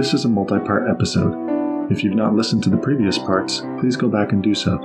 [0.00, 1.92] This is a multi part episode.
[1.92, 4.76] If you've not listened to the previous parts, please go back and do so.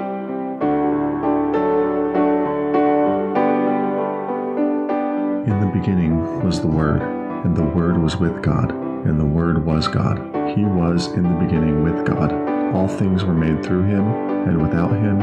[5.48, 7.02] In the beginning was the Word,
[7.46, 10.18] and the Word was with God, and the Word was God.
[10.54, 12.34] He was in the beginning with God.
[12.76, 14.06] All things were made through him,
[14.50, 15.20] and without him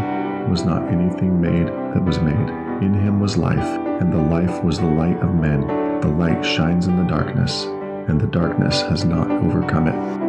[0.48, 2.48] was not anything made that was made.
[2.82, 6.00] In him was life, and the life was the light of men.
[6.00, 7.66] The light shines in the darkness,
[8.08, 10.21] and the darkness has not overcome it.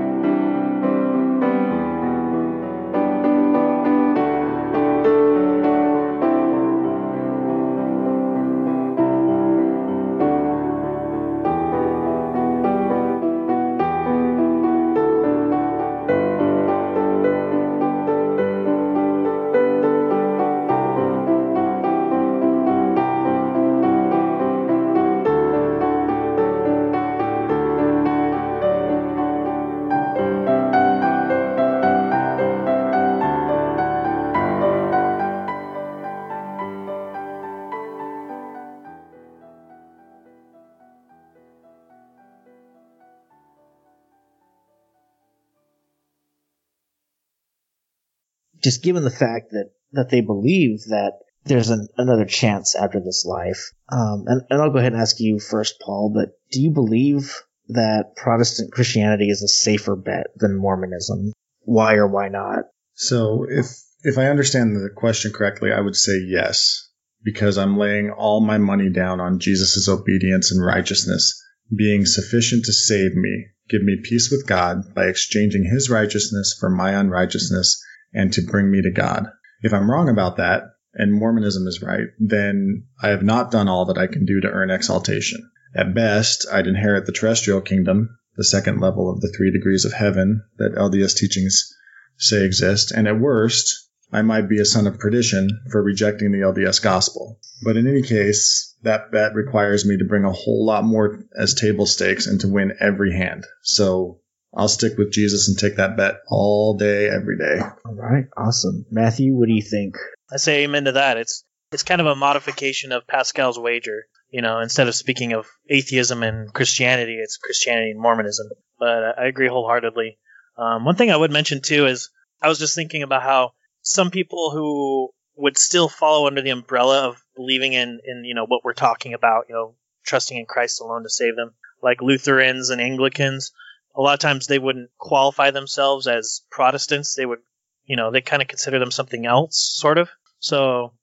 [48.64, 51.14] Just given the fact that that they believe that
[51.46, 53.72] there's an, another chance after this life.
[53.90, 56.12] Um, and, and I'll go ahead and ask you first, Paul.
[56.16, 61.34] But do you believe that Protestant Christianity is a safer bet than Mormonism?
[61.62, 62.66] Why or why not?
[62.96, 63.68] So, if
[64.04, 66.90] if I understand the question correctly, I would say yes,
[67.24, 71.42] because I'm laying all my money down on Jesus' obedience and righteousness
[71.76, 76.70] being sufficient to save me, give me peace with God by exchanging his righteousness for
[76.70, 77.82] my unrighteousness
[78.14, 79.28] and to bring me to God.
[79.62, 83.86] If I'm wrong about that, and Mormonism is right, then I have not done all
[83.86, 85.50] that I can do to earn exaltation.
[85.76, 89.94] At best, I'd inherit the terrestrial kingdom, the second level of the three degrees of
[89.94, 91.74] heaven that LDS teachings
[92.18, 96.46] say exist, and at worst, I might be a son of perdition for rejecting the
[96.46, 97.40] LDS gospel.
[97.64, 101.56] But in any case, that bet requires me to bring a whole lot more as
[101.56, 103.46] table stakes and to win every hand.
[103.64, 104.20] So
[104.56, 107.60] I'll stick with Jesus and take that bet all day, every day.
[107.86, 108.86] All right, awesome.
[108.92, 109.96] Matthew, what do you think?
[110.32, 111.18] I say amen to that.
[111.18, 114.06] It's it's kind of a modification of Pascal's wager.
[114.30, 118.48] You know, instead of speaking of atheism and Christianity, it's Christianity and Mormonism.
[118.80, 120.18] But I agree wholeheartedly.
[120.58, 122.10] Um, one thing I would mention too is
[122.42, 127.10] I was just thinking about how some people who would still follow under the umbrella
[127.10, 129.76] of believing in, in you know what we're talking about, you know,
[130.06, 133.52] trusting in Christ alone to save them, like Lutherans and Anglicans
[133.96, 137.16] a lot of times they wouldn't qualify themselves as Protestants.
[137.16, 137.40] They would,
[137.86, 140.10] you know, they kind of consider them something else, sort of.
[140.40, 140.94] So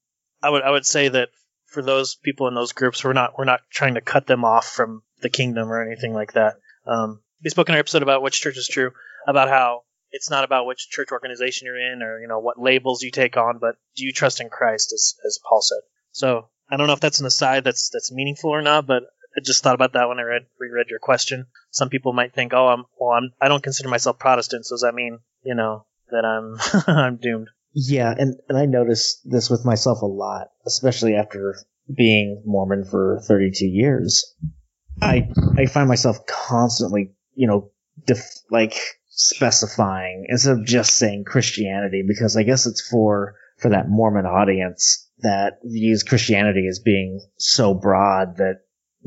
[0.41, 1.29] I would I would say that
[1.67, 4.67] for those people in those groups, we're not we're not trying to cut them off
[4.67, 6.55] from the kingdom or anything like that.
[6.85, 8.91] Um, we spoke in our episode about which church is true,
[9.27, 13.01] about how it's not about which church organization you're in or you know what labels
[13.01, 15.81] you take on, but do you trust in Christ, as as Paul said.
[16.11, 19.03] So I don't know if that's an aside that's that's meaningful or not, but
[19.35, 21.47] I just thought about that when I read reread your question.
[21.71, 24.81] Some people might think, "Oh, I'm well, I'm I don't consider myself Protestant, so does
[24.81, 29.65] that mean you know that I'm I'm doomed?" Yeah, and and I notice this with
[29.65, 31.55] myself a lot, especially after
[31.93, 34.35] being Mormon for 32 years.
[35.01, 37.71] I I find myself constantly, you know,
[38.05, 38.75] def- like
[39.07, 45.07] specifying instead of just saying Christianity because I guess it's for for that Mormon audience
[45.19, 48.61] that views Christianity as being so broad that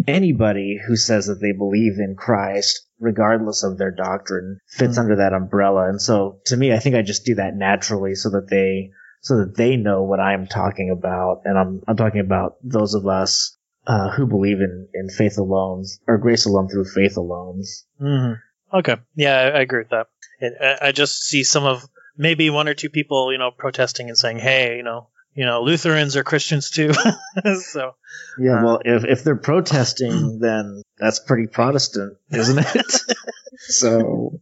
[0.07, 5.01] anybody who says that they believe in Christ, regardless of their doctrine, fits mm-hmm.
[5.01, 5.89] under that umbrella.
[5.89, 8.91] And so to me, I think I just do that naturally so that they,
[9.21, 11.43] so that they know what I'm talking about.
[11.45, 13.57] And I'm, I'm talking about those of us,
[13.87, 17.63] uh, who believe in, in faith alone or grace alone through faith alone.
[18.01, 18.79] Mm-hmm.
[18.79, 18.97] Okay.
[19.15, 20.07] Yeah, I, I agree with that.
[20.43, 24.19] I, I just see some of maybe one or two people, you know, protesting and
[24.19, 26.93] saying, Hey, you know, you know, Lutherans are Christians too.
[27.73, 27.93] so
[28.39, 32.93] yeah, uh, well, if if they're protesting, then that's pretty Protestant, isn't it?
[33.59, 34.41] so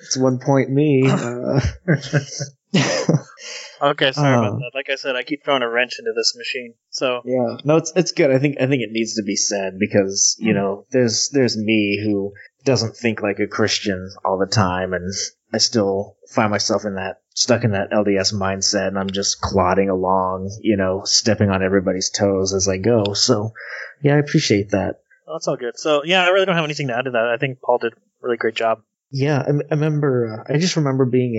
[0.00, 1.10] it's one point me.
[3.80, 4.72] Uh, okay, sorry uh, about that.
[4.74, 6.74] Like I said, I keep throwing a wrench into this machine.
[6.90, 8.30] So yeah, no, it's it's good.
[8.30, 10.58] I think I think it needs to be said because you hmm.
[10.58, 15.10] know there's there's me who doesn't think like a Christian all the time, and
[15.52, 19.88] I still find myself in that stuck in that LDS mindset and I'm just clodding
[19.88, 23.14] along, you know, stepping on everybody's toes as I go.
[23.14, 23.52] So,
[24.02, 24.96] yeah, I appreciate that.
[25.26, 25.78] Well, that's all good.
[25.78, 27.32] So, yeah, I really don't have anything to add to that.
[27.32, 28.82] I think Paul did a really great job.
[29.10, 31.34] Yeah, I, I remember, uh, I just remember being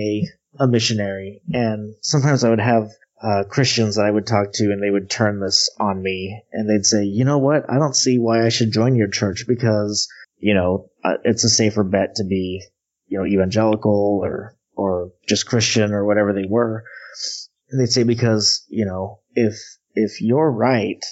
[0.58, 2.90] a, a missionary and sometimes I would have
[3.22, 6.68] uh, Christians that I would talk to and they would turn this on me and
[6.68, 7.70] they'd say, you know what?
[7.70, 10.08] I don't see why I should join your church because,
[10.38, 12.62] you know, uh, it's a safer bet to be
[13.10, 16.84] you know, evangelical or, or just Christian or whatever they were.
[17.70, 19.58] And they'd say, because, you know, if,
[19.94, 21.04] if you're right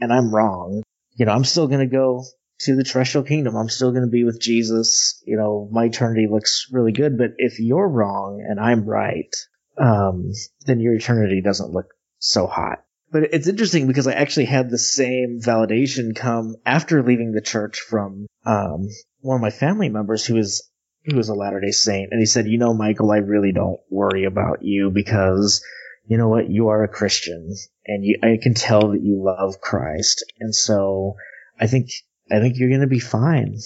[0.00, 0.82] and I'm wrong,
[1.14, 2.24] you know, I'm still going to go
[2.60, 3.56] to the terrestrial kingdom.
[3.56, 5.22] I'm still going to be with Jesus.
[5.26, 7.18] You know, my eternity looks really good.
[7.18, 9.34] But if you're wrong and I'm right,
[9.76, 10.32] um,
[10.66, 11.86] then your eternity doesn't look
[12.18, 12.82] so hot.
[13.10, 17.80] But it's interesting because I actually had the same validation come after leaving the church
[17.80, 18.88] from um,
[19.20, 20.66] one of my family members who was
[21.04, 23.80] who was a Latter Day Saint, and he said, "You know, Michael, I really don't
[23.90, 25.64] worry about you because."
[26.04, 26.50] You know what?
[26.50, 27.54] You are a Christian,
[27.86, 31.14] and you, I can tell that you love Christ, and so
[31.60, 31.90] I think
[32.30, 33.58] I think you're going to be fine.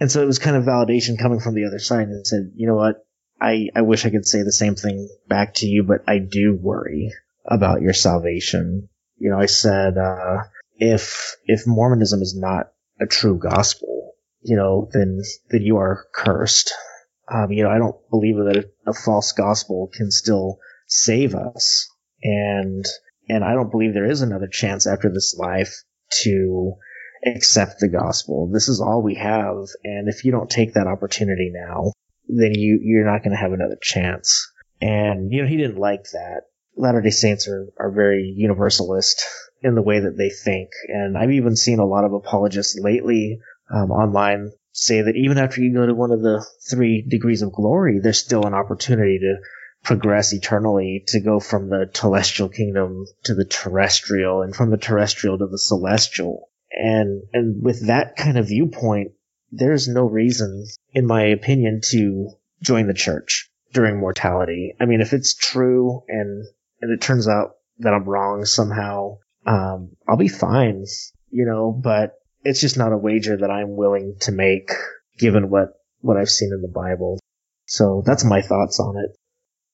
[0.00, 2.66] And so it was kind of validation coming from the other side and said, you
[2.66, 3.04] know what?
[3.40, 6.58] I, I wish I could say the same thing back to you, but I do
[6.60, 7.12] worry
[7.44, 8.88] about your salvation.
[9.16, 10.44] You know, I said, uh,
[10.76, 14.07] if, if Mormonism is not a true gospel,
[14.42, 15.20] you know, then,
[15.50, 16.72] then you are cursed.
[17.32, 21.88] Um, you know, I don't believe that a, false gospel can still save us.
[22.22, 22.84] And,
[23.28, 25.74] and I don't believe there is another chance after this life
[26.22, 26.74] to
[27.26, 28.50] accept the gospel.
[28.52, 29.56] This is all we have.
[29.84, 31.92] And if you don't take that opportunity now,
[32.28, 34.50] then you, you're not going to have another chance.
[34.80, 36.42] And, you know, he didn't like that.
[36.76, 39.24] Latter day Saints are, are very universalist
[39.62, 40.70] in the way that they think.
[40.86, 45.60] And I've even seen a lot of apologists lately um, online say that even after
[45.60, 49.36] you go to one of the three degrees of glory, there's still an opportunity to
[49.84, 55.38] progress eternally to go from the celestial kingdom to the terrestrial and from the terrestrial
[55.38, 56.48] to the celestial.
[56.70, 59.12] And, and with that kind of viewpoint,
[59.50, 62.30] there's no reason, in my opinion, to
[62.62, 64.74] join the church during mortality.
[64.78, 66.44] I mean, if it's true and,
[66.80, 70.84] and it turns out that I'm wrong somehow, um, I'll be fine,
[71.30, 72.14] you know, but
[72.48, 74.70] it's just not a wager that I'm willing to make
[75.18, 77.18] given what, what I've seen in the Bible.
[77.66, 79.14] So that's my thoughts on it.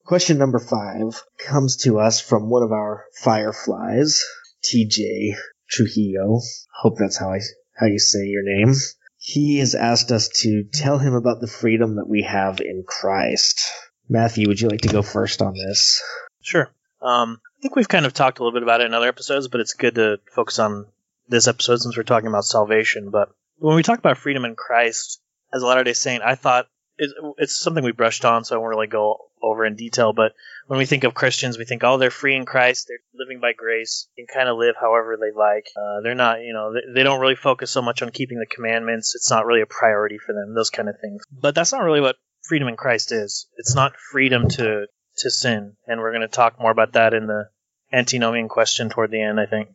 [0.04, 4.24] Question number five comes to us from one of our fireflies,
[4.64, 5.36] TJ
[5.70, 6.40] Trujillo.
[6.82, 7.38] Hope that's how I
[7.76, 8.74] how you say your name.
[9.18, 13.62] He has asked us to tell him about the freedom that we have in Christ.
[14.08, 16.02] Matthew, would you like to go first on this?
[16.42, 16.70] Sure.
[17.00, 19.48] Um, I think we've kind of talked a little bit about it in other episodes,
[19.48, 20.86] but it's good to focus on
[21.28, 23.10] this episode since we're talking about salvation.
[23.10, 25.20] But when we talk about freedom in Christ,
[25.52, 26.66] as a Latter day Saint, I thought
[26.96, 30.12] it's something we brushed on, so I won't really go over in detail.
[30.12, 30.32] But
[30.66, 33.52] when we think of Christians, we think, oh, they're free in Christ, they're living by
[33.52, 35.66] grace, can kind of live however they like.
[35.76, 38.46] Uh, they're not, you know, they, they, don't really focus so much on keeping the
[38.46, 39.14] commandments.
[39.14, 41.24] It's not really a priority for them, those kind of things.
[41.32, 43.46] But that's not really what freedom in Christ is.
[43.56, 44.86] It's not freedom to
[45.18, 47.48] to sin, and we're going to talk more about that in the
[47.92, 49.68] antinomian question toward the end, I think.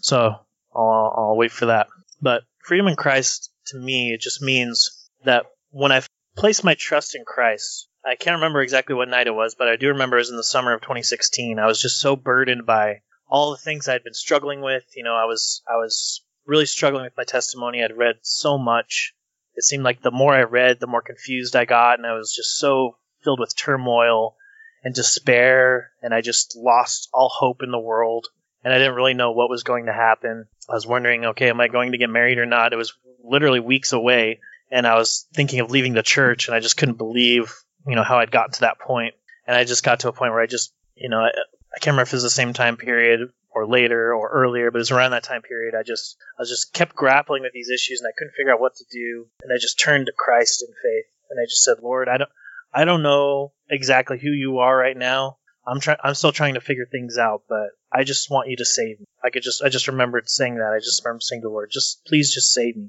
[0.00, 0.36] So
[0.74, 1.88] I'll, I'll wait for that.
[2.20, 7.14] But freedom in Christ, to me, it just means that when I've placed my trust
[7.14, 10.20] in Christ, I can't remember exactly what night it was, but I do remember it
[10.20, 11.58] was in the summer of 2016.
[11.58, 14.84] I was just so burdened by all the things I'd been struggling with.
[14.96, 17.82] You know, I was I was really struggling with my testimony.
[17.82, 19.14] I'd read so much.
[19.54, 22.34] It seemed like the more I read, the more confused I got, and I was
[22.34, 24.36] just so filled with turmoil
[24.82, 28.28] and despair, and I just lost all hope in the world.
[28.64, 30.46] And I didn't really know what was going to happen.
[30.68, 32.72] I was wondering, okay, am I going to get married or not?
[32.72, 32.92] It was
[33.24, 34.40] literally weeks away,
[34.70, 37.52] and I was thinking of leaving the church, and I just couldn't believe
[37.86, 39.14] you know how I'd gotten to that point.
[39.46, 41.94] and I just got to a point where I just you know I, I can't
[41.94, 43.20] remember if it was the same time period
[43.54, 45.74] or later or earlier, but it was around that time period.
[45.74, 48.60] I just I was just kept grappling with these issues, and I couldn't figure out
[48.60, 51.78] what to do, and I just turned to Christ in faith, and I just said,
[51.82, 52.30] Lord, I don't
[52.72, 55.38] I don't know exactly who you are right now.
[55.66, 55.98] I'm trying.
[56.02, 59.06] I'm still trying to figure things out, but I just want you to save me.
[59.22, 59.62] I could just.
[59.62, 60.72] I just remembered saying that.
[60.72, 62.88] I just remember saying the Lord, just please, just save me.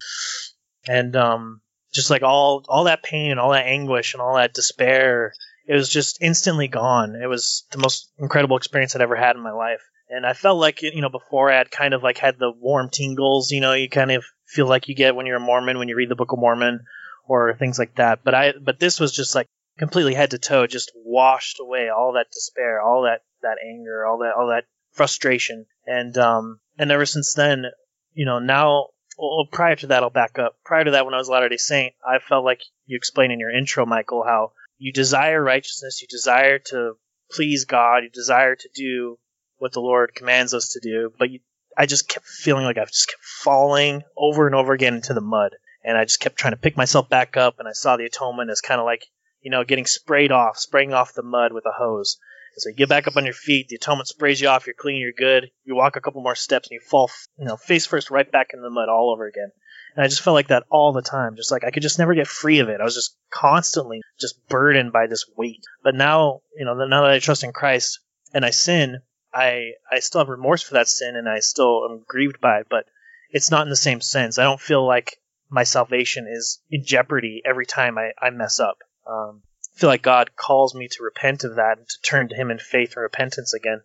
[0.88, 1.62] And um,
[1.94, 5.34] just like all all that pain, all that anguish, and all that despair,
[5.68, 7.16] it was just instantly gone.
[7.16, 9.82] It was the most incredible experience I'd ever had in my life.
[10.10, 12.90] And I felt like you know before I had kind of like had the warm
[12.90, 15.90] tingles, you know, you kind of feel like you get when you're a Mormon when
[15.90, 16.82] you read the Book of Mormon
[17.28, 18.24] or things like that.
[18.24, 22.14] But I but this was just like completely head to toe, just washed away all
[22.14, 27.06] that despair, all that that anger, all that all that frustration, and um and ever
[27.06, 27.66] since then,
[28.14, 30.58] you know, now well, prior to that, I'll back up.
[30.66, 33.32] Prior to that, when I was a Latter day Saint, I felt like you explained
[33.32, 36.94] in your intro, Michael, how you desire righteousness, you desire to
[37.32, 39.18] please God, you desire to do
[39.58, 41.40] what the Lord commands us to do, but you,
[41.78, 45.22] I just kept feeling like I just kept falling over and over again into the
[45.22, 45.56] mud.
[45.84, 48.50] And I just kept trying to pick myself back up, and I saw the atonement
[48.50, 49.06] as kind of like,
[49.42, 52.18] you know, getting sprayed off, spraying off the mud with a hose.
[52.58, 55.02] So you get back up on your feet, the atonement sprays you off, you're clean,
[55.02, 55.52] you're good.
[55.64, 58.52] You walk a couple more steps and you fall, you know, face first right back
[58.54, 59.52] in the mud all over again.
[59.96, 61.36] And I just felt like that all the time.
[61.36, 62.82] Just like I could just never get free of it.
[62.82, 65.64] I was just constantly just burdened by this weight.
[65.84, 68.00] But now, you know, now that I trust in Christ
[68.34, 69.02] and I sin,
[69.34, 72.68] I I still have remorse for that sin and I still am grieved by it,
[72.70, 72.86] but
[73.32, 74.38] it's not in the same sense.
[74.38, 75.18] I don't feel like
[75.50, 78.78] my salvation is in jeopardy every time I, I mess up.
[79.08, 79.42] Um,
[79.74, 82.60] feel like God calls me to repent of that and to turn to Him in
[82.60, 83.82] faith and repentance again.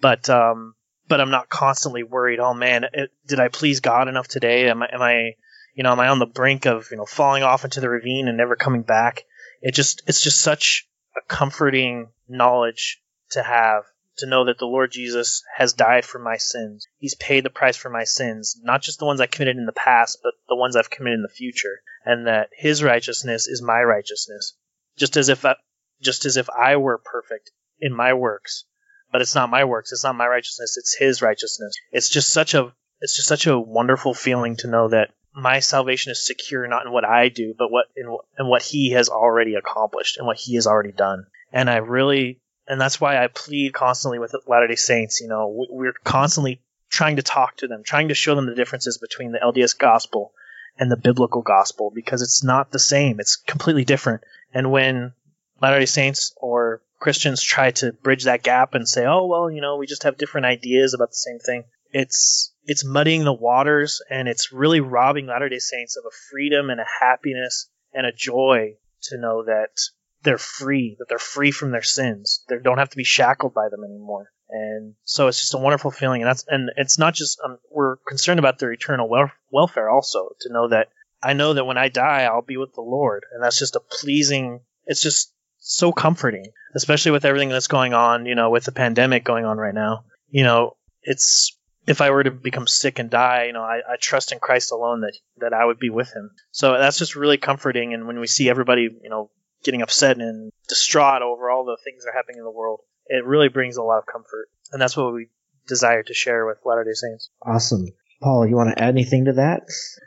[0.00, 0.74] But um,
[1.08, 2.40] but I'm not constantly worried.
[2.40, 4.68] Oh man, it, did I please God enough today?
[4.68, 5.34] Am I am I
[5.74, 8.28] you know am I on the brink of you know falling off into the ravine
[8.28, 9.24] and never coming back?
[9.60, 13.00] It just it's just such a comforting knowledge
[13.30, 13.84] to have
[14.18, 16.86] to know that the Lord Jesus has died for my sins.
[16.98, 19.72] He's paid the price for my sins, not just the ones I committed in the
[19.72, 23.82] past, but the ones I've committed in the future, and that His righteousness is my
[23.82, 24.56] righteousness,
[24.96, 25.56] just as if I,
[26.00, 28.64] just as if I were perfect in my works,
[29.10, 31.74] but it's not my works, it's not my righteousness, it's His righteousness.
[31.90, 36.12] It's just such a it's just such a wonderful feeling to know that my salvation
[36.12, 38.06] is secure not in what I do, but what in,
[38.38, 41.26] in what He has already accomplished and what He has already done.
[41.52, 45.20] And I really and that's why I plead constantly with Latter Day Saints.
[45.20, 48.98] You know, we're constantly trying to talk to them, trying to show them the differences
[48.98, 50.32] between the LDS gospel
[50.78, 53.20] and the biblical gospel because it's not the same.
[53.20, 54.22] It's completely different.
[54.54, 55.12] And when
[55.60, 59.60] Latter Day Saints or Christians try to bridge that gap and say, "Oh, well, you
[59.60, 64.00] know, we just have different ideas about the same thing," it's it's muddying the waters
[64.08, 68.12] and it's really robbing Latter Day Saints of a freedom and a happiness and a
[68.12, 69.80] joy to know that
[70.22, 72.44] they're free, that they're free from their sins.
[72.48, 74.30] They don't have to be shackled by them anymore.
[74.54, 76.20] And so it's just a wonderful feeling.
[76.20, 80.28] And that's, and it's not just, um, we're concerned about their eternal wel- welfare also
[80.42, 80.88] to know that
[81.22, 83.24] I know that when I die, I'll be with the Lord.
[83.32, 88.26] And that's just a pleasing, it's just so comforting, especially with everything that's going on,
[88.26, 90.04] you know, with the pandemic going on right now.
[90.28, 91.56] You know, it's,
[91.86, 94.70] if I were to become sick and die, you know, I, I trust in Christ
[94.70, 96.30] alone that, that I would be with him.
[96.50, 97.94] So that's just really comforting.
[97.94, 99.30] And when we see everybody, you know,
[99.64, 102.80] getting upset and distraught over all the things that are happening in the world.
[103.06, 105.28] It really brings a lot of comfort, and that's what we
[105.66, 107.30] desire to share with Latter Day Saints.
[107.44, 107.86] Awesome,
[108.22, 108.46] Paul.
[108.46, 109.62] You want to add anything to that?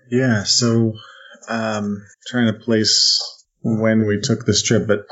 [0.10, 0.44] Yeah.
[0.44, 0.94] So,
[1.48, 3.20] um, trying to place
[3.62, 5.06] when we took this trip, but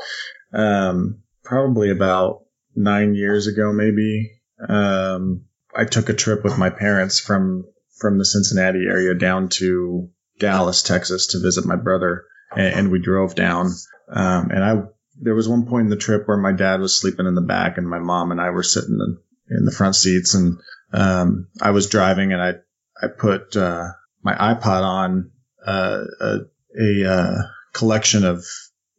[0.52, 4.30] um, probably about nine years ago, maybe.
[4.68, 5.44] Um,
[5.76, 7.64] I took a trip with my parents from
[7.98, 12.24] from the Cincinnati area down to Dallas, Texas, to visit my brother,
[12.56, 13.70] and, and we drove down.
[14.08, 14.82] Um, and I,
[15.20, 17.78] there was one point in the trip where my dad was sleeping in the back
[17.78, 19.18] and my mom and I were sitting in,
[19.56, 20.58] in the front seats and,
[20.92, 22.54] um, I was driving and I,
[23.00, 23.88] I put, uh,
[24.22, 25.30] my iPod on,
[25.66, 26.38] uh, a,
[26.80, 27.42] a uh,
[27.72, 28.44] collection of,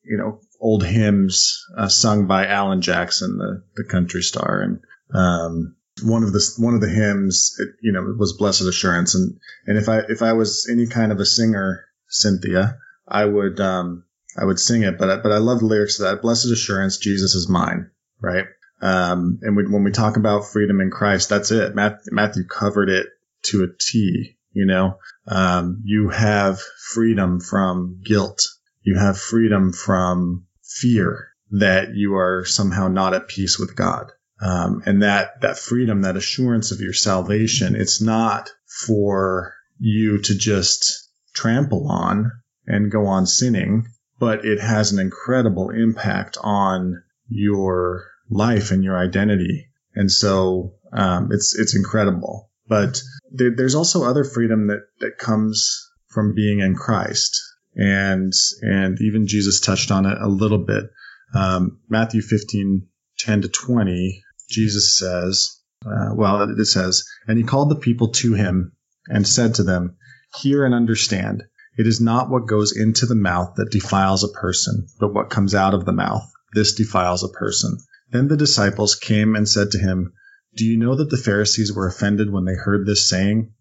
[0.04, 4.62] you know, old hymns, uh, sung by Alan Jackson, the, the country star.
[4.62, 4.80] And,
[5.14, 9.40] um, one of the one of the hymns, it, you know, was "Blessed Assurance," and
[9.66, 14.05] and if I if I was any kind of a singer, Cynthia, I would um,
[14.38, 16.22] I would sing it, but I, but I love the lyrics of that.
[16.22, 18.46] Blessed assurance, Jesus is mine, right?
[18.82, 21.76] Um, and we, when we talk about freedom in Christ, that's it.
[21.76, 23.08] Matthew, Matthew covered it
[23.44, 24.38] to a T.
[24.52, 26.62] You know, um, you have
[26.94, 28.42] freedom from guilt.
[28.84, 34.12] You have freedom from fear that you are somehow not at peace with God.
[34.42, 40.38] Um, and that, that freedom, that assurance of your salvation, it's not for you to
[40.38, 42.32] just trample on
[42.66, 43.88] and go on sinning
[44.20, 49.70] but it has an incredible impact on your life and your identity.
[49.94, 52.50] And so um, it's it's incredible.
[52.68, 57.42] But there, there's also other freedom that that comes from being in Christ,
[57.76, 60.86] and and even Jesus touched on it a little bit.
[61.34, 67.70] Um, Matthew 15, 10 to 20, Jesus says, uh, well, it says, and he called
[67.70, 68.72] the people to him
[69.08, 69.98] and said to them,
[70.38, 71.44] Hear and understand.
[71.78, 75.54] It is not what goes into the mouth that defiles a person, but what comes
[75.54, 76.24] out of the mouth.
[76.54, 77.78] This defiles a person.
[78.12, 80.14] Then the disciples came and said to him,
[80.56, 83.52] Do you know that the Pharisees were offended when they heard this saying?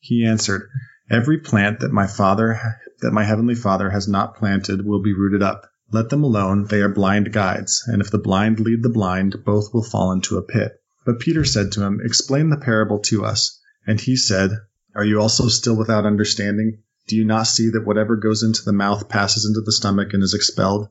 [0.00, 0.68] He answered,
[1.10, 2.60] Every plant that my Father,
[3.00, 5.70] that my heavenly Father has not planted will be rooted up.
[5.90, 9.72] Let them alone, they are blind guides, and if the blind lead the blind, both
[9.72, 10.72] will fall into a pit.
[11.06, 13.60] But Peter said to him, Explain the parable to us.
[13.86, 14.50] And he said,
[14.94, 16.78] Are you also still without understanding?
[17.08, 20.22] Do you not see that whatever goes into the mouth passes into the stomach and
[20.22, 20.88] is expelled?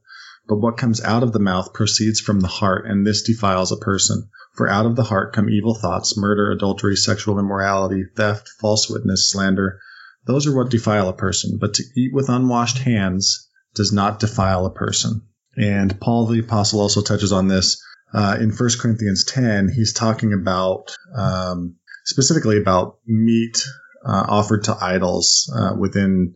[0.48, 3.78] But what comes out of the mouth proceeds from the heart, and this defiles a
[3.78, 4.30] person.
[4.56, 9.32] For out of the heart come evil thoughts, murder, adultery, sexual immorality, theft, false witness,
[9.32, 9.80] slander.
[10.26, 11.58] Those are what defile a person.
[11.60, 15.22] But to eat with unwashed hands does not defile a person.
[15.56, 17.82] And Paul the Apostle also touches on this
[18.14, 19.70] uh, in 1 Corinthians 10.
[19.70, 21.76] He's talking about um,
[22.06, 23.58] specifically about meat
[24.06, 26.36] uh, offered to idols uh, within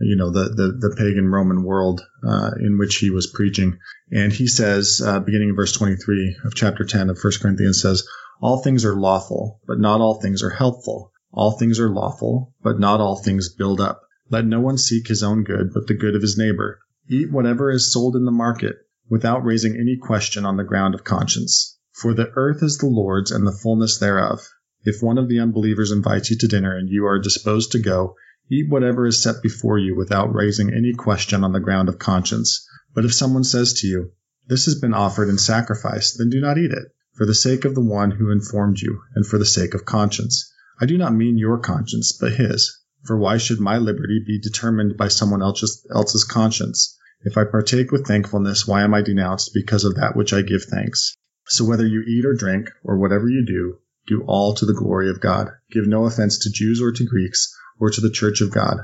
[0.00, 3.78] you know the, the, the pagan Roman world uh, in which he was preaching.
[4.10, 8.06] And he says, uh, beginning in verse 23 of chapter 10 of 1 Corinthians, says,
[8.40, 11.12] "All things are lawful, but not all things are helpful.
[11.32, 14.02] All things are lawful, but not all things build up.
[14.30, 16.80] Let no one seek his own good, but the good of his neighbor.
[17.08, 18.76] Eat whatever is sold in the market,
[19.08, 21.78] without raising any question on the ground of conscience.
[21.92, 24.40] For the earth is the Lord's and the fullness thereof."
[24.88, 28.14] If one of the unbelievers invites you to dinner and you are disposed to go,
[28.48, 32.64] Eat whatever is set before you without raising any question on the ground of conscience.
[32.94, 34.12] But if someone says to you,
[34.46, 37.74] This has been offered in sacrifice, then do not eat it, for the sake of
[37.74, 40.52] the one who informed you, and for the sake of conscience.
[40.80, 42.78] I do not mean your conscience, but his.
[43.02, 46.96] For why should my liberty be determined by someone else's, else's conscience?
[47.22, 50.62] If I partake with thankfulness, why am I denounced because of that which I give
[50.62, 51.16] thanks?
[51.48, 55.10] So whether you eat or drink, or whatever you do, do all to the glory
[55.10, 55.48] of God.
[55.70, 58.78] Give no offense to Jews or to Greeks or to the church of God.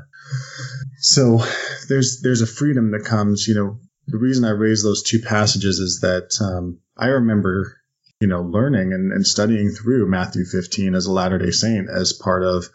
[0.98, 1.42] So
[1.88, 3.46] there's there's a freedom that comes.
[3.46, 7.76] You know, the reason I raise those two passages is that um, I remember
[8.20, 12.12] you know learning and, and studying through Matthew 15 as a Latter Day Saint as
[12.12, 12.66] part of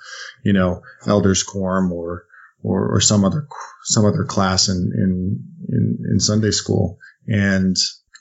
[0.43, 2.25] you know elders quorum or
[2.63, 3.47] or, or some other
[3.83, 7.75] some other class in, in in in Sunday school and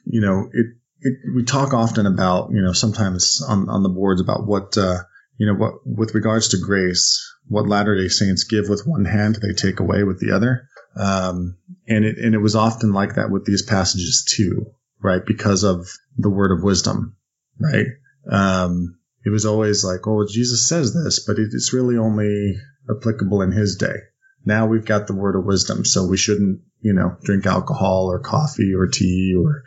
[0.04, 0.66] you know it,
[1.34, 4.98] we talk often about you know sometimes on on the boards about what uh,
[5.38, 9.36] you know what with regards to grace what Latter Day Saints give with one hand,
[9.36, 10.68] they take away with the other.
[10.96, 15.22] Um, and it and it was often like that with these passages too, right?
[15.24, 15.86] Because of
[16.16, 17.16] the word of wisdom,
[17.60, 17.86] right?
[18.30, 22.56] Um, it was always like, oh, Jesus says this, but it's really only
[22.88, 23.94] applicable in His day.
[24.44, 28.20] Now we've got the word of wisdom, so we shouldn't, you know, drink alcohol or
[28.20, 29.64] coffee or tea or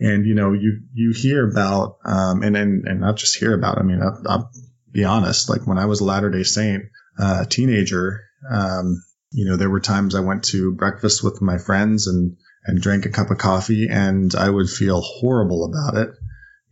[0.00, 3.78] and you know you you hear about um, and and and not just hear about.
[3.78, 4.50] I mean, I, I'll
[4.92, 5.48] be honest.
[5.48, 6.84] Like when I was a Latter Day Saint,
[7.18, 12.06] uh, teenager, um, you know, there were times I went to breakfast with my friends
[12.06, 16.10] and, and drank a cup of coffee and I would feel horrible about it,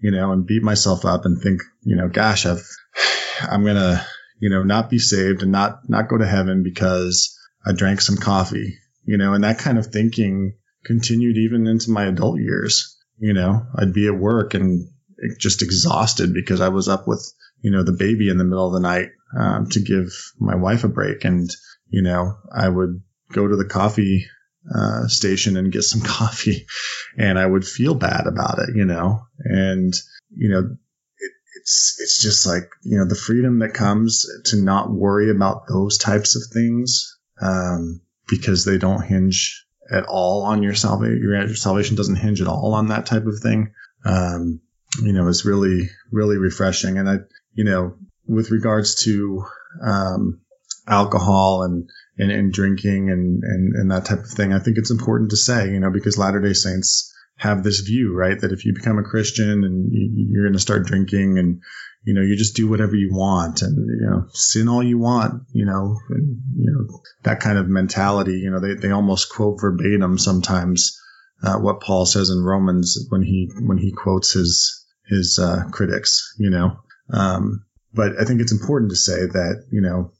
[0.00, 2.66] you know, and beat myself up and think, you know, gosh, I've,
[3.42, 4.06] I'm to,
[4.38, 8.16] you know, not be saved and not, not go to heaven because I drank some
[8.16, 12.95] coffee, you know, and that kind of thinking continued even into my adult years.
[13.18, 14.88] You know, I'd be at work and
[15.38, 17.24] just exhausted because I was up with,
[17.60, 20.84] you know, the baby in the middle of the night um, to give my wife
[20.84, 21.24] a break.
[21.24, 21.48] And,
[21.88, 23.00] you know, I would
[23.32, 24.26] go to the coffee
[24.74, 26.66] uh, station and get some coffee
[27.16, 29.94] and I would feel bad about it, you know, and,
[30.34, 34.90] you know, it, it's, it's just like, you know, the freedom that comes to not
[34.90, 40.74] worry about those types of things, um, because they don't hinge at all on your
[40.74, 41.20] salvation.
[41.22, 43.72] Your salvation doesn't hinge at all on that type of thing.
[44.04, 44.60] Um,
[45.02, 46.98] you know, is really, really refreshing.
[46.98, 47.16] And I,
[47.54, 47.96] you know,
[48.26, 49.44] with regards to
[49.82, 50.40] um,
[50.86, 54.90] alcohol and, and, and drinking and, and, and that type of thing, I think it's
[54.90, 58.40] important to say, you know, because Latter day Saints have this view, right?
[58.40, 61.60] That if you become a Christian and you, are going to start drinking and,
[62.06, 65.42] you know, you just do whatever you want and, you know, sin all you want,
[65.52, 69.60] you know, and, you know, that kind of mentality, you know, they, they almost quote
[69.60, 70.98] verbatim sometimes,
[71.42, 76.32] uh, what Paul says in Romans when he, when he quotes his, his, uh, critics,
[76.38, 76.76] you know,
[77.12, 80.12] um, but I think it's important to say that, you know,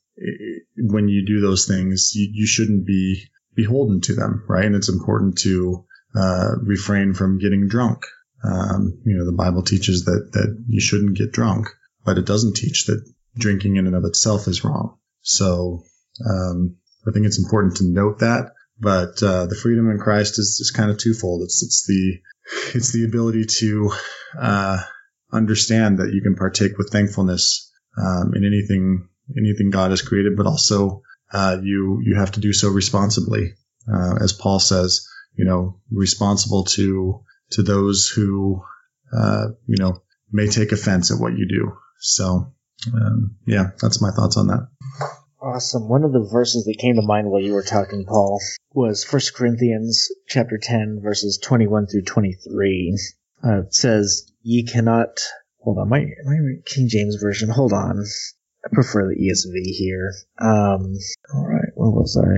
[0.77, 3.23] when you do those things, you, you shouldn't be
[3.55, 4.65] beholden to them, right?
[4.65, 5.85] And it's important to
[6.19, 8.07] uh, refrain from getting drunk.
[8.45, 11.69] Um, you know, the Bible teaches that that you shouldn't get drunk,
[12.07, 13.05] but it doesn't teach that
[13.37, 14.97] drinking in and of itself is wrong.
[15.23, 15.83] So
[16.25, 18.53] um, I think it's important to note that.
[18.79, 21.43] But uh, the freedom in Christ is, is kind of twofold.
[21.43, 22.21] It's it's the
[22.79, 23.91] it's the ability to
[24.39, 24.79] uh,
[25.33, 30.47] understand that you can partake with thankfulness um, in anything anything God has created, but
[30.47, 33.55] also uh, you you have to do so responsibly,
[33.93, 35.07] uh, as Paul says.
[35.35, 37.21] You know, responsible to
[37.53, 38.63] to those who
[39.13, 41.73] uh, you know may take offense at what you do.
[42.07, 42.53] So,
[42.95, 44.69] um, yeah, that's my thoughts on that.
[45.41, 45.89] Awesome.
[45.89, 48.41] One of the verses that came to mind while you were talking, Paul,
[48.73, 52.99] was 1 Corinthians chapter 10, verses 21 through 23.
[53.45, 55.21] Uh, it says, Ye cannot
[55.67, 57.49] Hold on, my my King James version.
[57.49, 58.05] Hold on,
[58.65, 60.13] I prefer the ESV here.
[60.41, 60.97] Um,
[61.35, 62.37] all right, where was I?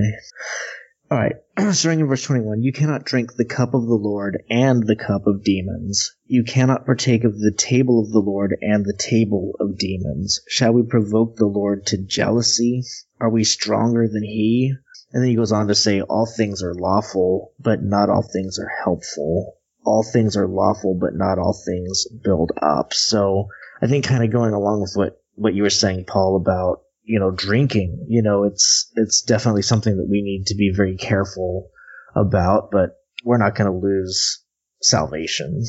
[1.11, 1.35] All right,
[1.73, 5.25] starting in verse 21, you cannot drink the cup of the Lord and the cup
[5.25, 6.15] of demons.
[6.25, 10.41] You cannot partake of the table of the Lord and the table of demons.
[10.47, 12.83] Shall we provoke the Lord to jealousy?
[13.19, 14.73] Are we stronger than he?
[15.11, 18.59] And then he goes on to say, all things are lawful, but not all things
[18.59, 22.93] are helpful all things are lawful, but not all things build up.
[22.93, 23.47] So
[23.81, 27.19] I think kind of going along with what, what you were saying, Paul, about, you
[27.19, 28.05] know, drinking.
[28.07, 31.71] You know, it's it's definitely something that we need to be very careful
[32.15, 32.91] about, but
[33.25, 34.43] we're not going to lose
[34.79, 35.63] salvation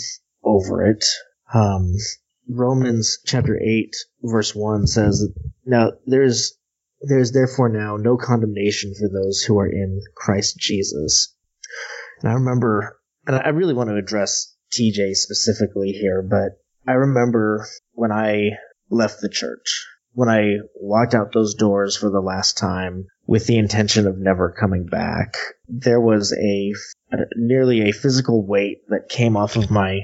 [0.44, 1.02] over it.
[1.54, 1.94] Um,
[2.46, 3.90] Romans chapter 8
[4.22, 5.32] verse 1 says,
[5.64, 6.58] Now there's,
[7.00, 11.34] there's therefore now no condemnation for those who are in Christ Jesus.
[12.20, 17.66] And I remember, and I really want to address TJ specifically here, but I remember
[17.92, 18.50] when I
[18.90, 19.86] left the church,
[20.20, 24.52] when I walked out those doors for the last time with the intention of never
[24.52, 26.74] coming back, there was a,
[27.10, 30.00] a nearly a physical weight that came off of my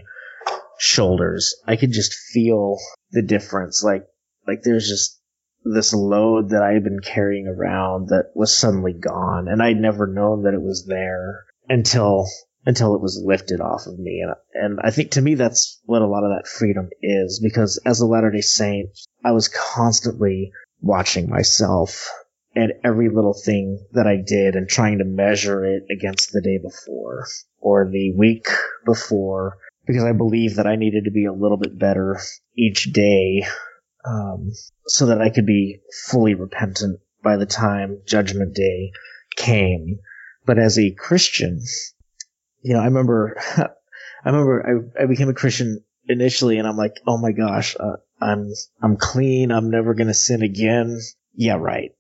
[0.79, 1.55] shoulders.
[1.67, 2.79] I could just feel
[3.11, 3.83] the difference.
[3.85, 4.07] Like,
[4.49, 5.21] like there's just
[5.65, 9.49] this load that I had been carrying around that was suddenly gone.
[9.49, 12.25] And I'd never known that it was there until,
[12.65, 14.25] until it was lifted off of me.
[14.25, 17.79] And, and I think to me, that's what a lot of that freedom is because
[17.85, 18.89] as a Latter day Saint,
[19.27, 22.09] I was constantly watching myself
[22.55, 26.59] and every little thing that I did and trying to measure it against the day
[26.63, 27.27] before
[27.59, 28.47] or the week
[28.85, 32.21] before because I believe that I needed to be a little bit better
[32.57, 33.45] each day
[34.05, 34.53] um,
[34.87, 38.93] so that I could be fully repentant by the time Judgment Day
[39.35, 39.99] came.
[40.45, 41.61] But as a Christian,
[42.63, 47.01] you know, I remember, I remember I, I became a Christian initially, and I'm like,
[47.09, 48.53] oh my gosh, uh, I'm
[48.83, 49.51] I'm clean.
[49.51, 50.99] I'm never gonna sin again.
[51.35, 51.93] Yeah, right.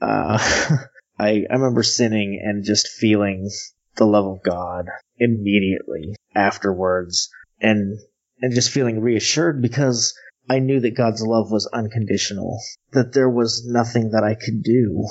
[0.00, 0.38] Uh,
[1.18, 3.50] I I remember sinning and just feeling
[3.96, 4.86] the love of God
[5.18, 7.98] immediately afterwards and
[8.40, 10.14] and just feeling reassured because
[10.48, 12.60] I knew that God's love was unconditional,
[12.92, 15.08] that there was nothing that I could do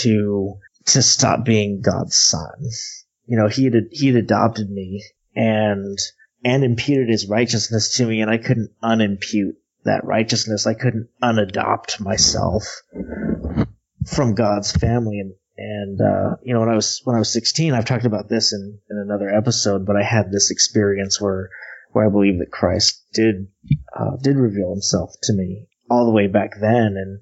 [0.00, 0.54] to
[0.86, 2.70] to stop being God's son.
[3.26, 5.98] You know, he had he had adopted me and
[6.44, 10.66] and imputed his righteousness to me and I couldn't unimpute that righteousness.
[10.66, 12.64] I couldn't unadopt myself
[14.06, 17.74] from God's family and and uh, you know when I was when I was 16
[17.74, 21.50] I've talked about this in in another episode but I had this experience where
[21.90, 23.48] where I believe that Christ did
[23.94, 27.20] uh, did reveal Himself to me all the way back then, and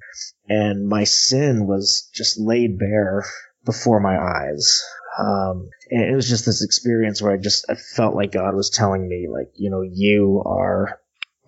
[0.48, 3.24] and my sin was just laid bare
[3.64, 4.82] before my eyes.
[5.18, 8.70] Um, and it was just this experience where I just I felt like God was
[8.70, 10.99] telling me, like, you know, you are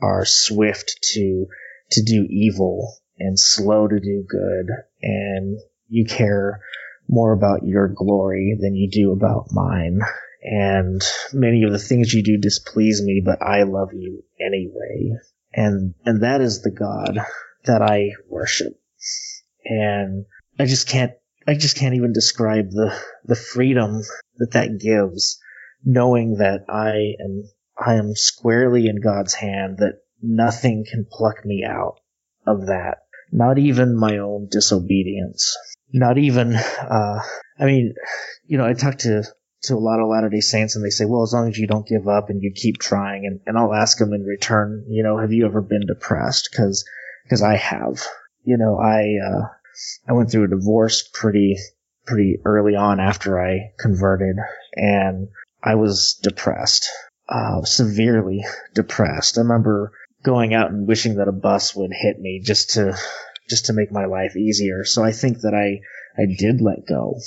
[0.02, 1.46] are swift to
[1.92, 4.66] to do evil and slow to do good,
[5.02, 6.60] and you care
[7.08, 10.00] more about your glory than you do about mine
[10.42, 11.00] and
[11.32, 15.16] many of the things you do displease me, but I love you anyway.
[15.52, 17.18] And, and that is the God
[17.64, 18.80] that I worship.
[19.64, 20.24] And
[20.58, 21.12] I just can't,
[21.46, 24.00] I just can't even describe the, the freedom
[24.38, 25.40] that that gives,
[25.84, 27.44] knowing that I am,
[27.84, 31.96] I am squarely in God's hand, that nothing can pluck me out
[32.46, 32.98] of that.
[33.30, 35.56] Not even my own disobedience.
[35.92, 37.20] Not even, uh,
[37.58, 37.94] I mean,
[38.46, 39.24] you know, I talk to
[39.62, 41.68] to a lot of Latter day Saints and they say, well, as long as you
[41.68, 45.04] don't give up and you keep trying, and, and I'll ask them in return, you
[45.04, 46.50] know, have you ever been depressed?
[46.56, 46.84] Cause,
[47.30, 48.04] cause I have,
[48.42, 49.46] you know, I, uh,
[50.08, 51.56] I went through a divorce pretty,
[52.06, 54.36] pretty early on after I converted
[54.74, 55.28] and
[55.62, 56.90] I was depressed,
[57.32, 59.38] uh, severely depressed.
[59.38, 59.92] I remember
[60.22, 62.96] going out and wishing that a bus would hit me just to,
[63.48, 64.84] just to make my life easier.
[64.84, 65.80] So I think that I,
[66.20, 67.18] I did let go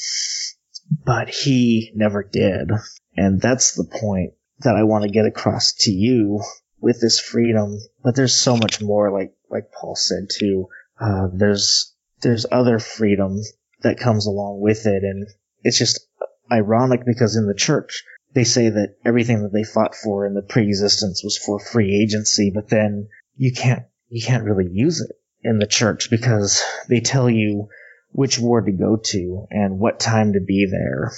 [1.05, 2.71] but he never did.
[3.15, 6.41] And that's the point that I want to get across to you
[6.79, 7.79] with this freedom.
[8.03, 10.67] But there's so much more, like like Paul said too.
[10.99, 13.39] Uh, there's there's other freedom
[13.81, 15.27] that comes along with it, and
[15.63, 16.07] it's just
[16.51, 18.03] ironic because in the church
[18.35, 22.51] they say that everything that they fought for in the pre-existence was for free agency,
[22.53, 27.29] but then you can't you can't really use it in the church because they tell
[27.29, 27.69] you
[28.11, 31.11] which ward to go to and what time to be there.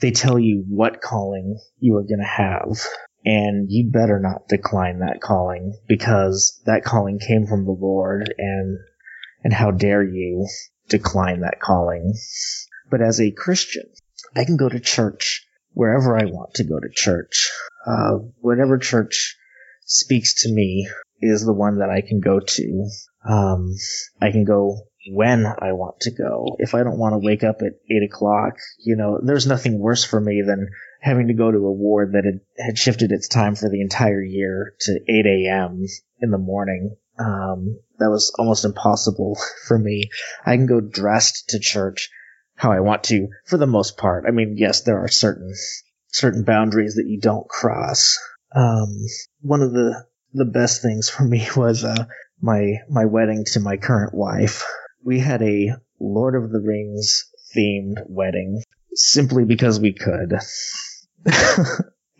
[0.00, 2.78] They tell you what calling you are going to have,
[3.24, 8.78] and you better not decline that calling because that calling came from the Lord, and
[9.42, 10.46] and how dare you
[10.88, 12.14] decline that calling?
[12.90, 13.86] But as a Christian,
[14.36, 15.43] I can go to church
[15.74, 17.50] wherever I want to go to church.
[17.86, 19.36] Uh, whatever church
[19.84, 20.88] speaks to me
[21.20, 22.88] is the one that I can go to.
[23.28, 23.74] Um,
[24.20, 24.78] I can go
[25.10, 26.56] when I want to go.
[26.58, 30.04] If I don't want to wake up at eight o'clock, you know, there's nothing worse
[30.04, 33.54] for me than having to go to a ward that had, had shifted its time
[33.54, 35.84] for the entire year to 8 a.m.
[36.20, 36.96] in the morning.
[37.18, 40.10] Um, that was almost impossible for me.
[40.44, 42.10] I can go dressed to church
[42.56, 44.24] how I want to for the most part.
[44.26, 45.52] I mean, yes, there are certain,
[46.08, 48.18] certain boundaries that you don't cross.
[48.54, 49.06] Um,
[49.40, 52.06] one of the, the best things for me was, uh,
[52.40, 54.64] my, my wedding to my current wife
[55.04, 58.62] we had a Lord of the Rings themed wedding
[58.94, 60.34] simply because we could.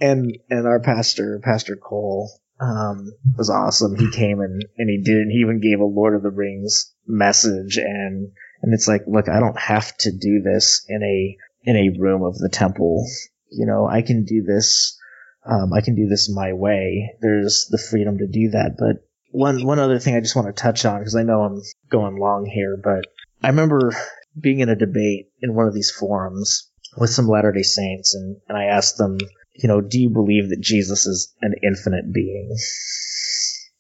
[0.01, 3.97] and and our pastor, Pastor Cole, um, was awesome.
[3.97, 5.29] He came and, and he did.
[5.31, 8.33] He even gave a Lord of the Rings message, and
[8.65, 11.37] and it's like, look, I don't have to do this in a
[11.69, 13.07] in a room of the temple.
[13.51, 14.99] You know, I can do this.
[15.45, 17.15] Um, I can do this my way.
[17.21, 18.77] There's the freedom to do that.
[18.79, 21.61] But one one other thing I just want to touch on because I know I'm
[21.91, 23.05] going long here, but
[23.43, 23.93] I remember
[24.41, 28.39] being in a debate in one of these forums with some Latter Day Saints, and,
[28.49, 29.19] and I asked them,
[29.55, 32.57] you know, do you believe that Jesus is an infinite being?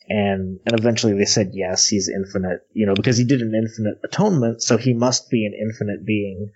[0.08, 4.00] And and eventually they said yes, he's infinite, you know, because he did an infinite
[4.04, 6.52] atonement, so he must be an infinite being.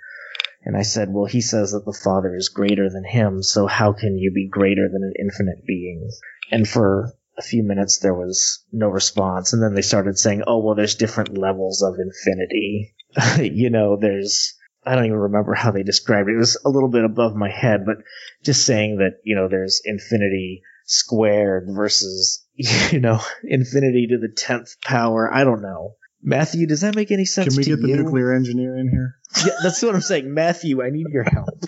[0.65, 3.93] And I said, well, he says that the Father is greater than him, so how
[3.93, 6.11] can you be greater than an infinite being?
[6.51, 10.59] And for a few minutes there was no response, and then they started saying, oh,
[10.59, 12.95] well, there's different levels of infinity.
[13.55, 14.59] you know, there's
[14.89, 16.35] I don't even remember how they described it.
[16.35, 17.99] It was a little bit above my head, but
[18.43, 22.47] just saying that, you know, there's infinity squared versus,
[22.93, 25.33] you know, infinity to the 10th power.
[25.33, 25.95] I don't know.
[26.21, 28.03] Matthew, does that make any sense Can we to get the you?
[28.03, 29.15] nuclear engineer in here?
[29.47, 30.33] Yeah, that's what I'm saying.
[30.33, 31.49] Matthew, I need your help.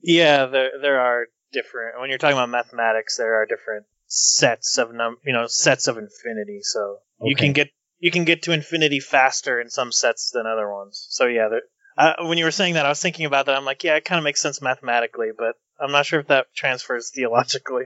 [0.00, 2.00] Yeah, there there are different.
[2.00, 5.98] When you're talking about mathematics, there are different sets of num, you know, sets of
[5.98, 6.60] infinity.
[6.62, 10.72] So you can get you can get to infinity faster in some sets than other
[10.72, 11.06] ones.
[11.10, 11.62] So yeah, there,
[11.98, 13.56] uh, when you were saying that, I was thinking about that.
[13.56, 16.46] I'm like, yeah, it kind of makes sense mathematically, but I'm not sure if that
[16.54, 17.84] transfers theologically.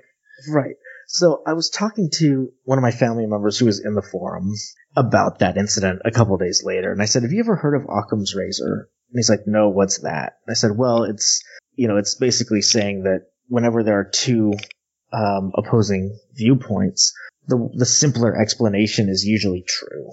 [0.49, 0.77] Right.
[1.13, 4.55] So I was talking to one of my family members who was in the forum
[4.97, 7.87] about that incident a couple days later, and I said, "Have you ever heard of
[7.87, 11.43] Occam's razor?" And he's like, "No, what's that?" And I said, "Well, it's
[11.75, 14.55] you know, it's basically saying that whenever there are two
[15.13, 17.13] um, opposing viewpoints,
[17.47, 20.09] the the simpler explanation is usually true."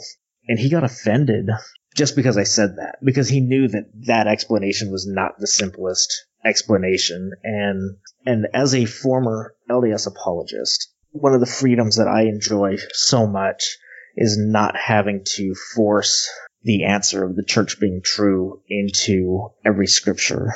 [0.49, 1.49] And he got offended
[1.95, 6.25] just because I said that, because he knew that that explanation was not the simplest
[6.43, 12.77] explanation, and and as a former LDS apologist, one of the freedoms that I enjoy
[12.93, 13.77] so much
[14.15, 16.29] is not having to force
[16.63, 20.53] the answer of the church being true into every scripture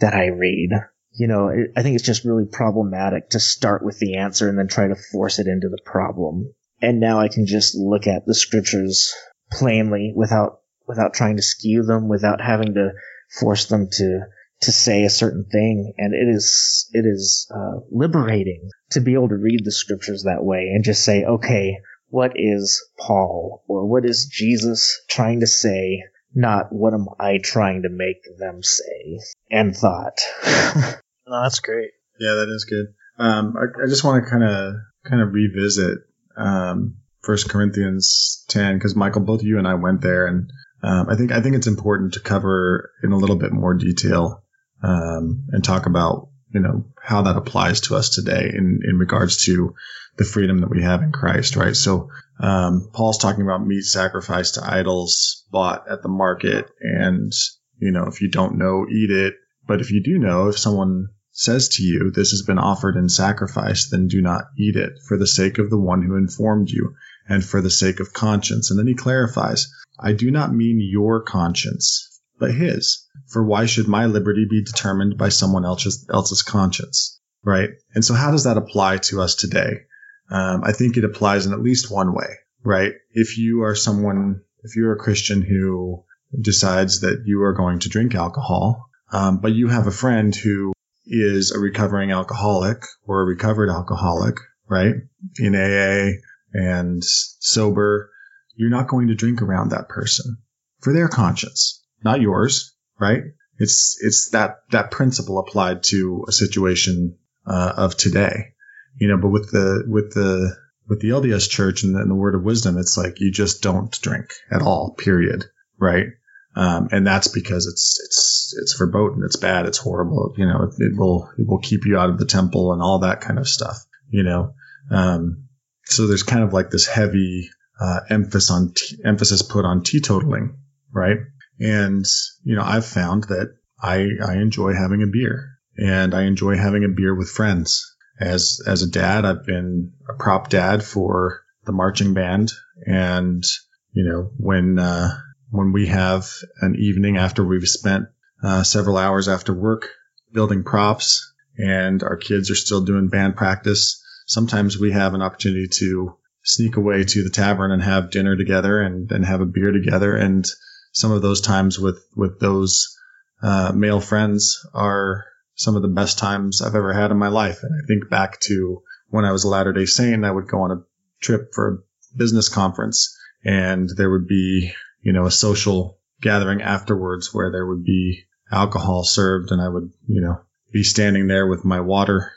[0.00, 0.70] that I read.
[1.14, 4.68] You know, I think it's just really problematic to start with the answer and then
[4.68, 6.54] try to force it into the problem.
[6.80, 9.14] And now I can just look at the scriptures
[9.50, 12.92] plainly without without trying to skew them, without having to
[13.38, 14.20] force them to
[14.62, 19.28] to say a certain thing, and it is it is uh, liberating to be able
[19.28, 24.04] to read the scriptures that way and just say, okay, what is Paul or what
[24.04, 26.02] is Jesus trying to say?
[26.34, 29.18] Not what am I trying to make them say
[29.50, 30.20] and thought.
[31.24, 31.90] No, that's great.
[32.18, 32.94] Yeah, that is good.
[33.16, 34.74] Um, I, I just want to kind of
[35.08, 35.98] kind of revisit
[36.36, 40.50] um, First Corinthians ten because Michael, both you and I went there, and
[40.82, 44.41] um, I think I think it's important to cover in a little bit more detail
[44.82, 49.44] um, and talk about you know how that applies to us today in in regards
[49.46, 49.74] to
[50.18, 51.74] the freedom that we have in Christ, right?
[51.74, 57.32] So um, Paul's talking about meat sacrificed to idols bought at the market, and
[57.78, 59.34] you know if you don't know, eat it.
[59.66, 63.08] But if you do know, if someone says to you, This has been offered in
[63.08, 66.94] sacrifice, then do not eat it, for the sake of the one who informed you,
[67.26, 68.70] and for the sake of conscience.
[68.70, 73.06] And then he clarifies, I do not mean your conscience, but his.
[73.32, 77.18] For why should my liberty be determined by someone else's, else's conscience?
[77.42, 77.70] Right?
[77.94, 79.82] And so, how does that apply to us today?
[80.30, 82.28] Um, I think it applies in at least one way,
[82.62, 82.92] right?
[83.10, 86.04] If you are someone, if you're a Christian who
[86.40, 90.72] decides that you are going to drink alcohol, um, but you have a friend who
[91.06, 94.36] is a recovering alcoholic or a recovered alcoholic,
[94.68, 94.94] right?
[95.38, 96.18] In AA
[96.54, 98.10] and sober,
[98.54, 100.38] you're not going to drink around that person
[100.80, 103.22] for their conscience, not yours, right?
[103.58, 108.54] It's it's that that principle applied to a situation uh, of today,
[108.96, 109.18] you know.
[109.18, 110.56] But with the with the
[110.88, 113.62] with the LDS Church and the, and the Word of Wisdom, it's like you just
[113.62, 115.44] don't drink at all, period,
[115.78, 116.06] right?
[116.54, 120.34] Um, and that's because it's it's it's verboten, it's bad, it's horrible.
[120.36, 123.00] You know, it, it will it will keep you out of the temple and all
[123.00, 123.76] that kind of stuff.
[124.10, 124.54] You know,
[124.90, 125.48] um,
[125.84, 127.48] so there's kind of like this heavy
[127.80, 130.56] uh, emphasis on t- emphasis put on teetotaling,
[130.92, 131.18] right?
[131.62, 132.04] And
[132.44, 136.84] you know, I've found that I I enjoy having a beer, and I enjoy having
[136.84, 137.94] a beer with friends.
[138.20, 142.52] As as a dad, I've been a prop dad for the marching band,
[142.86, 143.44] and
[143.92, 144.78] you know when.
[144.78, 145.16] Uh,
[145.52, 146.30] when we have
[146.62, 148.06] an evening after we've spent
[148.42, 149.86] uh, several hours after work
[150.32, 155.68] building props and our kids are still doing band practice, sometimes we have an opportunity
[155.68, 159.70] to sneak away to the tavern and have dinner together and, and have a beer
[159.72, 160.16] together.
[160.16, 160.46] And
[160.92, 162.96] some of those times with with those
[163.42, 165.24] uh, male friends are
[165.54, 167.62] some of the best times I've ever had in my life.
[167.62, 170.62] And I think back to when I was a Latter Day Saint, I would go
[170.62, 170.82] on a
[171.20, 177.34] trip for a business conference, and there would be you know a social gathering afterwards
[177.34, 180.40] where there would be alcohol served, and I would you know
[180.72, 182.32] be standing there with my water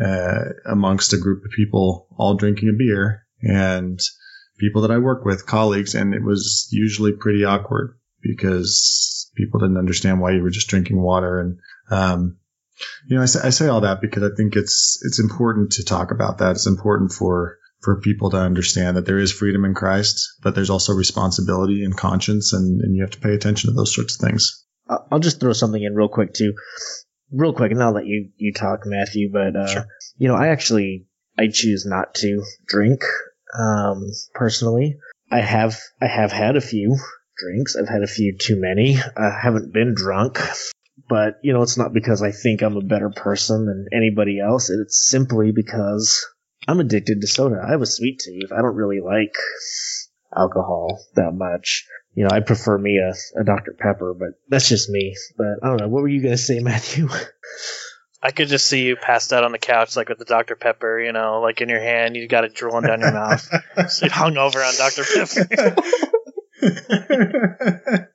[0.00, 4.00] uh, amongst a group of people all drinking a beer and
[4.58, 9.78] people that I work with, colleagues, and it was usually pretty awkward because people didn't
[9.78, 11.40] understand why you were just drinking water.
[11.40, 11.58] And,
[11.90, 12.38] um,
[13.06, 15.84] you know, I say, I say all that because I think it's, it's important to
[15.84, 16.52] talk about that.
[16.52, 20.70] It's important for, for people to understand that there is freedom in Christ, but there's
[20.70, 24.26] also responsibility and conscience and, and you have to pay attention to those sorts of
[24.26, 24.64] things.
[24.88, 26.54] I'll just throw something in real quick too,
[27.30, 29.30] real quick, and I'll let you you talk, Matthew.
[29.30, 29.86] But uh, sure.
[30.16, 31.06] you know, I actually
[31.38, 33.02] I choose not to drink
[33.56, 34.96] um, personally.
[35.30, 36.96] I have I have had a few
[37.36, 37.76] drinks.
[37.76, 38.96] I've had a few too many.
[39.16, 40.40] I haven't been drunk,
[41.08, 44.70] but you know, it's not because I think I'm a better person than anybody else.
[44.70, 46.26] It's simply because
[46.66, 47.62] I'm addicted to soda.
[47.66, 48.52] I have a sweet tooth.
[48.52, 49.34] I don't really like
[50.36, 51.86] alcohol that much.
[52.14, 53.74] You know, I prefer me a, a Dr.
[53.78, 55.14] Pepper, but that's just me.
[55.36, 55.88] But I don't know.
[55.88, 57.08] What were you to say, Matthew?
[58.20, 60.56] I could just see you passed out on the couch, like with the Dr.
[60.56, 62.16] Pepper, you know, like in your hand.
[62.16, 63.48] You got it drooling down your mouth.
[63.90, 65.04] so hung over on Dr.
[65.04, 65.76] Pepper.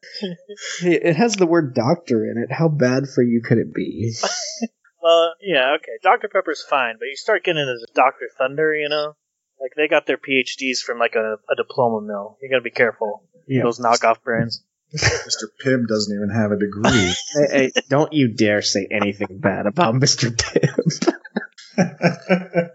[0.82, 2.54] it has the word doctor in it.
[2.54, 4.14] How bad for you could it be?
[5.02, 5.98] well, yeah, okay.
[6.04, 6.28] Dr.
[6.28, 8.28] Pepper's fine, but you start getting into Dr.
[8.38, 9.16] Thunder, you know?
[9.62, 12.38] Like they got their PhDs from like a, a diploma mill.
[12.42, 13.24] You got to be careful.
[13.48, 13.64] Yeah.
[13.64, 14.66] Those knockoff brands.
[14.96, 15.48] Mr.
[15.64, 17.14] Pibb doesn't even have a degree.
[17.34, 20.30] hey, hey, don't you dare say anything bad about Mr.
[20.30, 21.14] Pibb.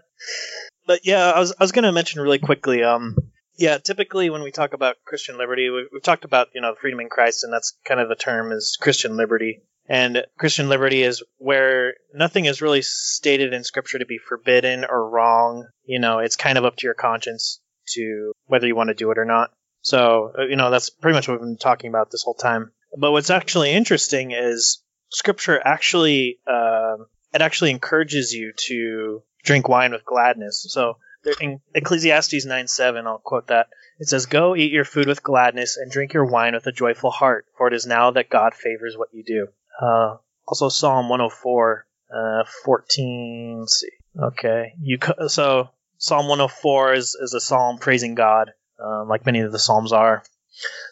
[0.87, 2.83] but yeah, I was I was going to mention really quickly.
[2.83, 3.15] Um,
[3.57, 6.99] yeah, typically when we talk about Christian liberty, we, have talked about you know freedom
[6.99, 9.61] in Christ, and that's kind of the term is Christian liberty.
[9.87, 15.09] And Christian liberty is where nothing is really stated in Scripture to be forbidden or
[15.09, 15.67] wrong.
[15.83, 17.59] You know, it's kind of up to your conscience
[17.93, 19.51] to whether you want to do it or not.
[19.81, 22.71] So, uh, you know, that's pretty much what we've been talking about this whole time.
[22.97, 26.97] But what's actually interesting is Scripture actually uh,
[27.33, 30.65] it actually encourages you to drink wine with gladness.
[30.69, 30.97] So
[31.41, 33.67] in Ecclesiastes 9 7, I'll quote that.
[33.99, 37.11] It says, Go eat your food with gladness and drink your wine with a joyful
[37.11, 39.47] heart, for it is now that God favors what you do.
[39.81, 43.65] Uh, also, Psalm 104, uh, 14.
[43.67, 43.89] see.
[44.19, 44.73] Okay.
[44.81, 48.51] You so Psalm 104 is, is a psalm praising God,
[48.83, 50.23] uh, like many of the psalms are.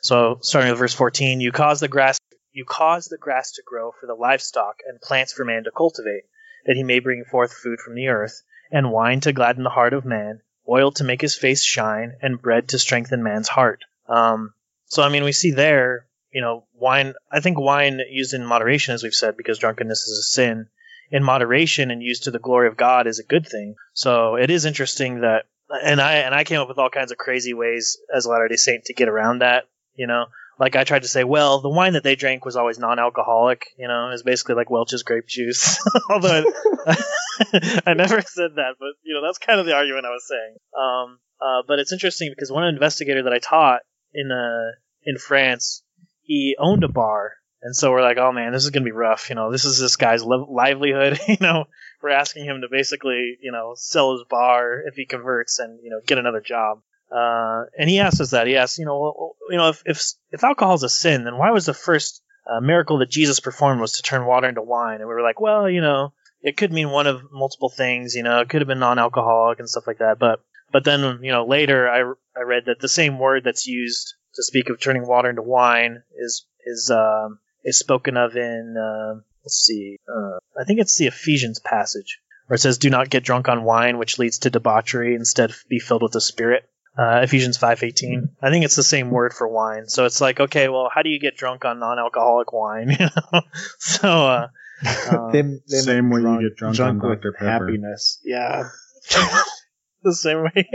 [0.02, 2.20] So starting with verse 14, you cause the grass
[2.52, 6.24] you cause the grass to grow for the livestock and plants for man to cultivate,
[6.66, 9.94] that he may bring forth food from the earth, and wine to gladden the heart
[9.94, 13.84] of man, oil to make his face shine, and bread to strengthen man's heart.
[14.08, 14.54] Um,
[14.86, 18.94] so I mean, we see there you know, wine, I think wine used in moderation,
[18.94, 20.68] as we've said, because drunkenness is a sin,
[21.10, 23.76] in moderation and used to the glory of God is a good thing.
[23.94, 27.18] So it is interesting that, and I, and I came up with all kinds of
[27.18, 30.26] crazy ways as a Latter day Saint to get around that, you know,
[30.60, 33.68] like I tried to say, well, the wine that they drank was always non-alcoholic.
[33.78, 35.80] You know, it was basically like Welch's grape juice.
[36.10, 36.44] Although
[36.86, 40.28] I, I, never said that, but you know, that's kind of the argument I was
[40.28, 40.56] saying.
[40.78, 43.82] Um, uh, but it's interesting because one investigator that I taught
[44.14, 44.72] in uh,
[45.06, 45.84] in France
[46.28, 47.34] he owned a bar,
[47.68, 49.28] and so we're like, oh man, this is gonna be rough.
[49.28, 51.20] You know, this is this guy's li- livelihood.
[51.28, 51.66] you know,
[52.02, 55.90] we're asking him to basically, you know, sell his bar if he converts and you
[55.90, 56.82] know get another job.
[57.12, 58.48] Uh, and he asked us that.
[58.48, 60.02] He asked, you know, you know, if if
[60.32, 63.82] if alcohol is a sin, then why was the first uh, miracle that Jesus performed
[63.82, 65.02] was to turn water into wine?
[65.02, 68.16] And we were like, well, you know, it could mean one of multiple things.
[68.16, 70.20] You know, it could have been non-alcoholic and stuff like that.
[70.20, 70.40] But
[70.72, 74.44] but then you know later I I read that the same word that's used to
[74.44, 79.58] speak of turning water into wine is is um, is spoken of in uh, let's
[79.58, 83.50] see, uh, I think it's the Ephesians passage where it says, "Do not get drunk
[83.50, 85.16] on wine, which leads to debauchery.
[85.16, 86.64] Instead, be filled with the Spirit."
[86.98, 88.30] Uh, Ephesians five eighteen.
[88.42, 89.88] I think it's the same word for wine.
[89.88, 92.90] So it's like, okay, well, how do you get drunk on non-alcoholic wine?
[93.00, 93.42] You know,
[93.78, 94.48] so uh,
[95.12, 97.68] um, them, them same way you get drunk, drunk on Dr Pepper.
[97.68, 98.70] Happiness, yeah.
[100.04, 100.70] the same way.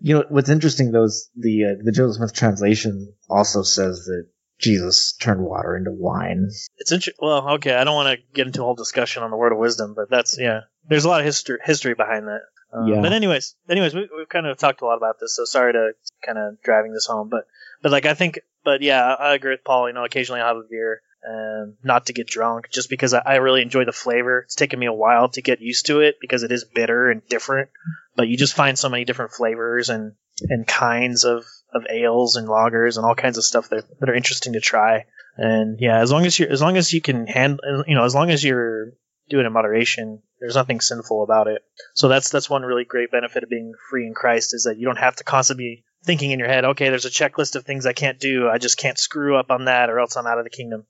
[0.00, 4.26] You know what's interesting though is the uh, the Joseph Smith translation also says that
[4.58, 6.48] Jesus turned water into wine.
[6.78, 7.14] It's interesting.
[7.20, 7.74] well, okay.
[7.74, 10.10] I don't want to get into a whole discussion on the word of wisdom, but
[10.10, 10.62] that's yeah.
[10.88, 12.40] There's a lot of history history behind that.
[12.72, 13.00] Um, yeah.
[13.00, 15.92] But anyways, anyways, we, we've kind of talked a lot about this, so sorry to
[16.24, 17.46] kind of driving this home, but
[17.82, 19.88] but like I think, but yeah, I agree with Paul.
[19.88, 23.22] You know, occasionally I'll have a beer, and not to get drunk, just because I,
[23.24, 24.40] I really enjoy the flavor.
[24.40, 27.22] It's taken me a while to get used to it because it is bitter and
[27.28, 27.68] different
[28.16, 30.12] but you just find so many different flavors and
[30.48, 31.44] and kinds of
[31.76, 35.04] of ales and lagers and all kinds of stuff that that are interesting to try.
[35.36, 38.14] And yeah, as long as you as long as you can handle, you know, as
[38.14, 38.92] long as you're
[39.28, 41.62] doing it in moderation, there's nothing sinful about it.
[41.94, 44.86] So that's that's one really great benefit of being free in Christ is that you
[44.86, 47.84] don't have to constantly be thinking in your head, okay, there's a checklist of things
[47.84, 48.48] I can't do.
[48.48, 50.86] I just can't screw up on that, or else I'm out of the kingdom.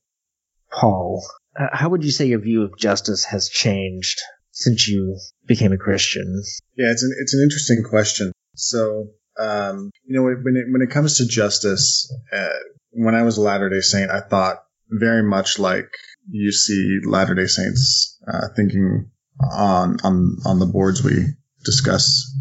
[0.71, 1.25] Paul,
[1.59, 4.21] uh, how would you say your view of justice has changed
[4.51, 6.43] since you became a Christian?
[6.77, 8.33] Yeah, it's an it's an interesting question.
[8.55, 9.09] So,
[9.39, 12.49] um, you know, when it when it comes to justice, uh,
[12.91, 15.89] when I was a Latter Day Saint, I thought very much like
[16.31, 19.11] you see Latter Day Saints uh, thinking
[19.41, 21.27] on on on the boards we
[21.65, 22.33] discuss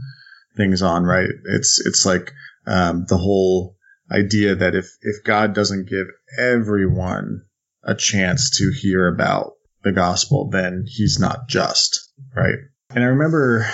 [0.55, 1.03] things on.
[1.03, 1.29] Right?
[1.45, 2.31] It's it's like
[2.65, 3.75] um, the whole
[4.11, 7.41] idea that if if God doesn't give everyone
[7.83, 12.11] a chance to hear about the gospel, then He's not just.
[12.35, 12.59] Right?
[12.89, 13.67] And I remember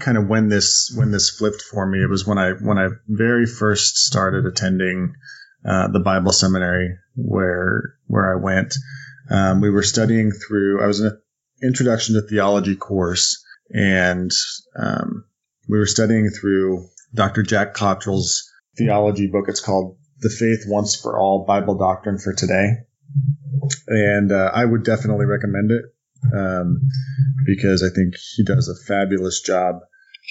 [0.00, 2.02] kind of when this when this flipped for me.
[2.02, 5.14] It was when I when I very first started attending
[5.64, 8.74] uh, the Bible seminary where where I went.
[9.30, 10.82] Um, we were studying through.
[10.82, 11.20] I was in an
[11.62, 14.30] introduction to theology course, and
[14.76, 15.24] um,
[15.68, 17.42] we were studying through Dr.
[17.42, 19.46] Jack Cottrell's theology book.
[19.48, 22.84] It's called "The Faith Once for All: Bible Doctrine for Today,"
[23.86, 25.84] and uh, I would definitely recommend it
[26.34, 26.88] um,
[27.44, 29.80] because I think he does a fabulous job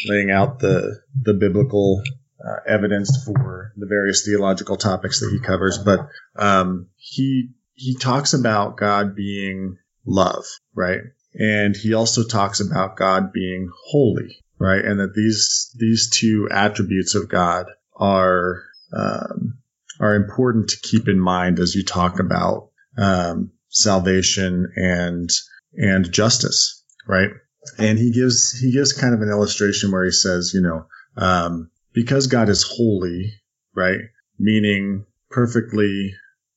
[0.06, 2.02] laying out the the biblical
[2.44, 5.78] uh, evidence for the various theological topics that he covers.
[5.78, 11.02] But um, he he talks about God being love, right?
[11.34, 14.84] And he also talks about God being holy, right?
[14.84, 19.60] And that these these two attributes of God are um,
[20.00, 25.30] are important to keep in mind as you talk about um, salvation and
[25.74, 27.30] and justice, right?
[27.78, 31.70] And he gives he gives kind of an illustration where he says, you know, um,
[31.94, 33.34] because God is holy,
[33.76, 34.00] right?
[34.40, 36.14] Meaning perfectly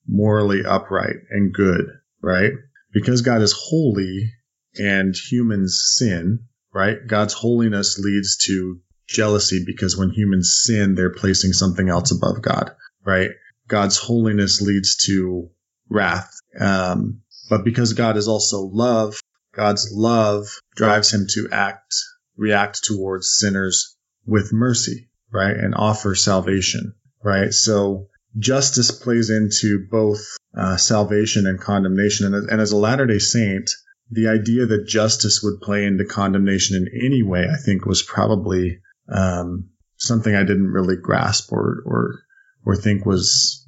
[0.06, 1.86] morally upright and good,
[2.22, 2.52] right?
[2.92, 4.32] Because God is holy
[4.78, 6.40] and humans sin,
[6.72, 6.98] right?
[7.06, 12.72] God's holiness leads to jealousy because when humans sin, they're placing something else above God,
[13.04, 13.30] right?
[13.68, 15.50] God's holiness leads to
[15.88, 16.32] wrath.
[16.58, 19.19] Um, but because God is also love,
[19.54, 20.46] God's love
[20.76, 21.94] drives him to act,
[22.36, 23.96] react towards sinners
[24.26, 25.56] with mercy, right?
[25.56, 27.52] And offer salvation, right?
[27.52, 30.24] So justice plays into both
[30.56, 32.32] uh, salvation and condemnation.
[32.32, 33.70] And, and as a Latter day Saint,
[34.10, 38.80] the idea that justice would play into condemnation in any way, I think, was probably
[39.08, 42.20] um, something I didn't really grasp or or
[42.64, 43.66] or think was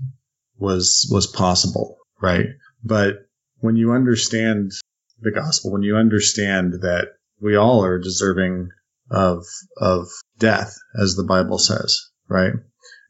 [0.59, 2.47] was was possible, right?
[2.83, 3.27] But
[3.61, 4.73] when you understand
[5.23, 7.09] the gospel, when you understand that
[7.41, 8.71] we all are deserving
[9.11, 9.45] of
[9.77, 10.09] of
[10.39, 12.53] death, as the Bible says, right?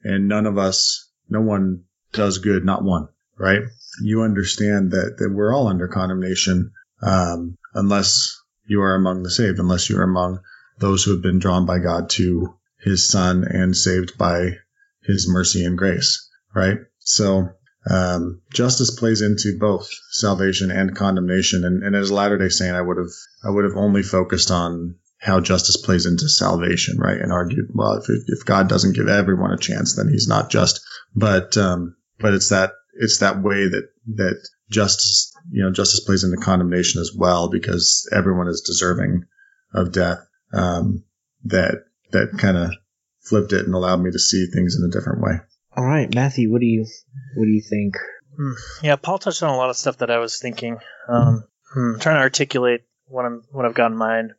[0.05, 3.09] And none of us, no one does good, not one,
[3.39, 3.63] right?
[4.03, 9.59] You understand that that we're all under condemnation, um, unless you are among the saved,
[9.59, 10.41] unless you are among
[10.79, 14.57] those who have been drawn by God to His Son and saved by
[15.03, 16.79] His mercy and grace, right?
[16.99, 17.51] So
[17.89, 21.65] um, justice plays into both salvation and condemnation.
[21.65, 23.11] And, and as a Latter Day Saint, I would have
[23.45, 27.21] I would have only focused on how justice plays into salvation, right?
[27.21, 30.81] And argued, well, if, if God doesn't give everyone a chance, then He's not just.
[31.15, 36.25] But um, but it's that it's that way that that justice you know justice plays
[36.25, 39.25] into condemnation as well because everyone is deserving
[39.75, 40.19] of death.
[40.53, 41.05] Um,
[41.45, 42.71] that that kind of
[43.23, 45.41] flipped it and allowed me to see things in a different way.
[45.77, 46.87] All right, Matthew, what do you
[47.35, 47.97] what do you think?
[48.37, 48.53] Hmm.
[48.83, 50.79] Yeah, Paul touched on a lot of stuff that I was thinking.
[51.09, 54.33] Um, hmm, trying to articulate what I'm what I've got in mind,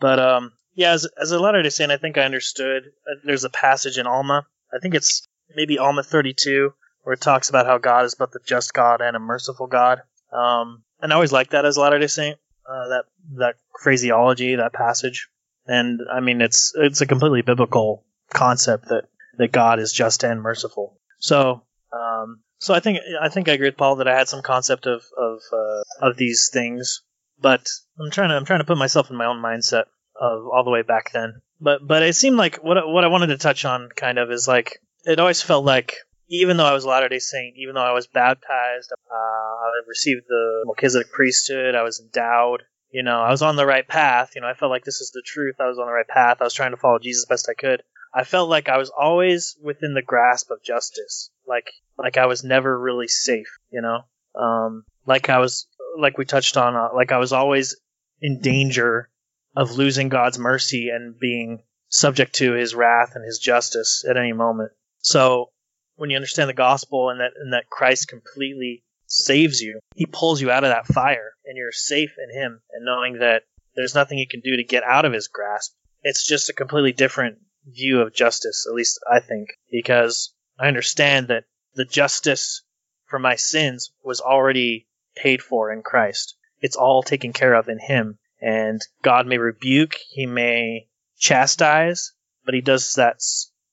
[0.00, 2.84] but um, yeah, as, as a Latter Day Saint, I think I understood.
[3.06, 4.46] Uh, there's a passage in Alma.
[4.72, 6.72] I think it's maybe Alma 32
[7.02, 10.02] where it talks about how God is both the just God and a merciful God.
[10.32, 12.38] Um, and I always like that as a Latter Day Saint.
[12.68, 13.04] Uh, that
[13.38, 15.28] that phraseology, that passage,
[15.66, 19.04] and I mean it's it's a completely biblical concept that
[19.40, 20.98] that God is just and merciful.
[21.18, 21.62] So,
[21.92, 24.86] um, so I think I think I agree with Paul that I had some concept
[24.86, 27.02] of of uh, of these things,
[27.40, 27.66] but
[27.98, 29.84] I'm trying to I'm trying to put myself in my own mindset
[30.20, 31.40] of all the way back then.
[31.58, 34.46] But but it seemed like what what I wanted to touch on kind of is
[34.46, 35.96] like it always felt like
[36.28, 39.70] even though I was a Latter Day Saint, even though I was baptized, uh, I
[39.88, 42.62] received the Melchizedek priesthood, I was endowed.
[42.92, 44.32] You know, I was on the right path.
[44.34, 45.56] You know, I felt like this is the truth.
[45.60, 46.38] I was on the right path.
[46.40, 47.82] I was trying to follow Jesus best I could.
[48.12, 51.30] I felt like I was always within the grasp of justice.
[51.46, 54.00] Like like I was never really safe, you know?
[54.40, 55.66] Um like I was
[55.98, 57.76] like we touched on uh, like I was always
[58.20, 59.10] in danger
[59.56, 64.32] of losing God's mercy and being subject to his wrath and his justice at any
[64.32, 64.72] moment.
[64.98, 65.50] So
[65.96, 70.40] when you understand the gospel and that and that Christ completely saves you, he pulls
[70.40, 73.42] you out of that fire and you're safe in him and knowing that
[73.74, 75.72] there's nothing you can do to get out of his grasp.
[76.02, 77.38] It's just a completely different
[77.72, 81.44] view of justice, at least I think, because I understand that
[81.74, 82.62] the justice
[83.06, 86.36] for my sins was already paid for in Christ.
[86.60, 88.18] It's all taken care of in him.
[88.40, 92.12] And God may rebuke, he may chastise,
[92.44, 93.20] but he does that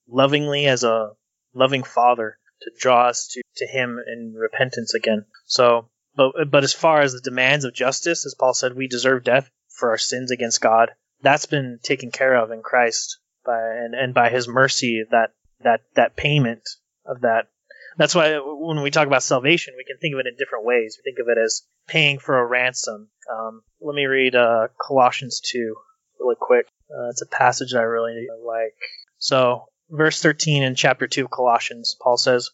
[0.08, 1.12] lovingly as a
[1.54, 5.24] loving father to draw us to, to him in repentance again.
[5.46, 9.24] So, but, but as far as the demands of justice, as Paul said, we deserve
[9.24, 10.90] death for our sins against God.
[11.22, 13.18] That's been taken care of in Christ
[13.48, 15.32] by, and, and by his mercy, that,
[15.64, 16.68] that, that payment
[17.06, 17.48] of that.
[17.96, 20.98] That's why when we talk about salvation, we can think of it in different ways.
[20.98, 23.08] We think of it as paying for a ransom.
[23.32, 25.74] Um, let me read uh, Colossians 2
[26.20, 26.66] really quick.
[26.90, 28.76] Uh, it's a passage that I really like.
[29.18, 32.50] So, verse 13 in chapter 2 of Colossians, Paul says,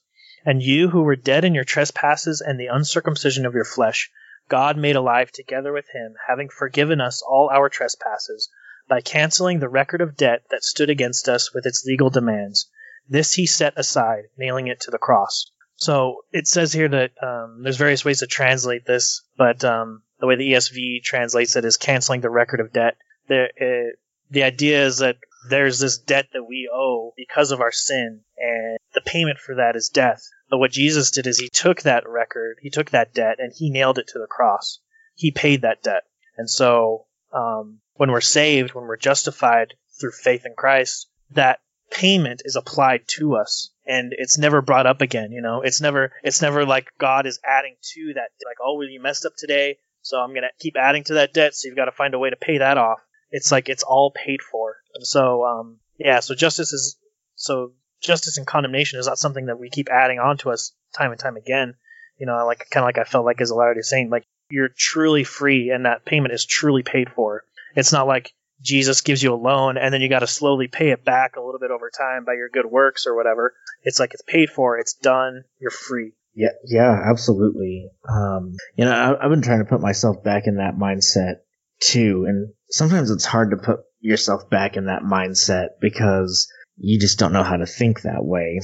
[0.46, 4.10] And you who were dead in your trespasses and the uncircumcision of your flesh,
[4.48, 8.50] God made alive together with him, having forgiven us all our trespasses,
[8.88, 12.70] by canceling the record of debt that stood against us with its legal demands.
[13.08, 15.50] This he set aside, nailing it to the cross.
[15.76, 20.26] So it says here that um, there's various ways to translate this, but um, the
[20.26, 22.96] way the ESV translates it is canceling the record of debt.
[23.28, 23.98] There, it,
[24.30, 25.16] the idea is that
[25.48, 29.76] there's this debt that we owe because of our sin, and the payment for that
[29.76, 30.22] is death.
[30.48, 33.70] But what Jesus did is he took that record, he took that debt, and he
[33.70, 34.78] nailed it to the cross.
[35.14, 36.04] He paid that debt.
[36.36, 42.42] And so, um, when we're saved, when we're justified through faith in Christ, that payment
[42.44, 43.70] is applied to us.
[43.86, 45.62] And it's never brought up again you know?
[45.62, 49.26] It's never it's never like god is adding to that like oh well you messed
[49.26, 52.14] up today so i'm gonna keep adding to that debt so you've got to find
[52.14, 53.00] a way to pay that off.
[53.30, 54.76] It's like it's all paid for.
[54.94, 56.96] And so um yeah so justice is
[57.36, 57.72] so
[58.02, 61.20] justice and condemnation is not something that we keep adding on to us time and
[61.20, 61.74] time again.
[62.18, 64.26] You know like kind of like i felt like as a latter day saint like
[64.50, 69.22] you're truly free and that payment is truly paid for it's not like Jesus gives
[69.22, 71.70] you a loan and then you got to slowly pay it back a little bit
[71.70, 73.54] over time by your good works or whatever.
[73.82, 76.12] It's like it's paid for, it's done, you're free.
[76.34, 77.90] Yeah, yeah, absolutely.
[78.08, 81.36] Um, you know, I, I've been trying to put myself back in that mindset
[81.80, 87.18] too, and sometimes it's hard to put yourself back in that mindset because you just
[87.18, 88.60] don't know how to think that way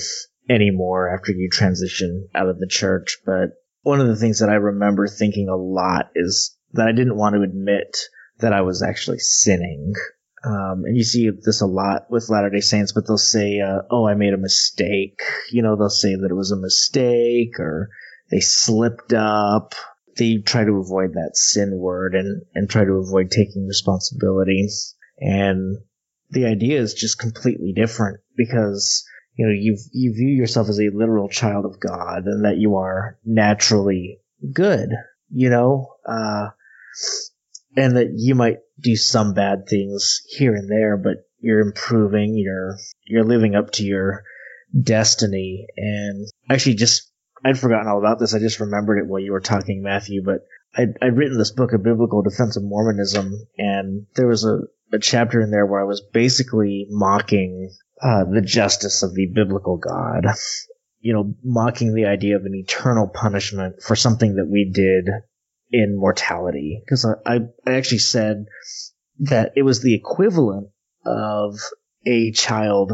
[0.49, 3.19] anymore after you transition out of the church.
[3.25, 3.51] But
[3.83, 7.37] one of the things that I remember thinking a lot is that I didn't want
[7.37, 7.97] to admit
[8.41, 9.95] that I was actually sinning.
[10.43, 13.83] Um, and you see this a lot with Latter day Saints, but they'll say, uh,
[13.91, 15.21] oh, I made a mistake.
[15.53, 17.91] You know, they'll say that it was a mistake or
[18.31, 19.75] they slipped up.
[20.17, 24.67] They try to avoid that sin word and, and try to avoid taking responsibility.
[25.19, 25.77] And
[26.31, 30.91] the idea is just completely different because, you know, you, you view yourself as a
[30.95, 34.21] literal child of God and that you are naturally
[34.53, 34.89] good,
[35.31, 36.49] you know, uh,
[37.77, 42.77] and that you might do some bad things here and there, but you're improving, you're
[43.05, 44.25] you're living up to your
[44.79, 45.67] destiny.
[45.77, 47.11] And actually, just
[47.45, 48.35] I'd forgotten all about this.
[48.35, 50.23] I just remembered it while you were talking, Matthew.
[50.25, 50.47] But
[50.77, 54.61] I'd, I'd written this book, A Biblical Defense of Mormonism, and there was a,
[54.93, 57.71] a chapter in there where I was basically mocking
[58.03, 60.27] uh, the justice of the biblical God.
[61.03, 65.09] You know, mocking the idea of an eternal punishment for something that we did
[65.73, 68.47] in mortality because I, I actually said
[69.21, 70.69] that it was the equivalent
[71.05, 71.59] of
[72.07, 72.93] a child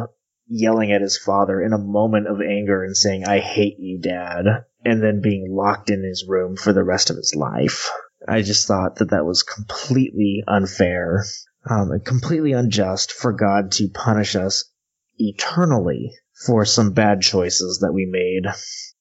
[0.48, 4.44] yelling at his father in a moment of anger and saying, I hate you, dad,
[4.84, 7.90] and then being locked in his room for the rest of his life.
[8.28, 11.24] I just thought that that was completely unfair,
[11.68, 14.70] um, and completely unjust for God to punish us
[15.18, 16.12] eternally
[16.46, 18.50] for some bad choices that we made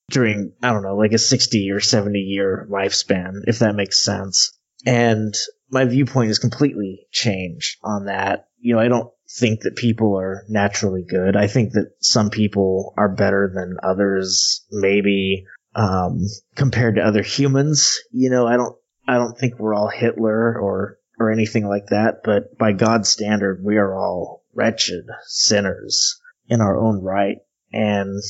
[0.10, 4.58] during, I don't know, like a 60 or 70 year lifespan, if that makes sense.
[4.86, 5.34] And
[5.70, 8.47] my viewpoint has completely changed on that.
[8.60, 11.36] You know, I don't think that people are naturally good.
[11.36, 16.22] I think that some people are better than others, maybe, um,
[16.56, 17.99] compared to other humans.
[18.12, 18.76] You know, I don't,
[19.08, 23.64] I don't think we're all Hitler or, or anything like that, but by God's standard,
[23.64, 27.38] we are all wretched sinners in our own right.
[27.72, 28.22] And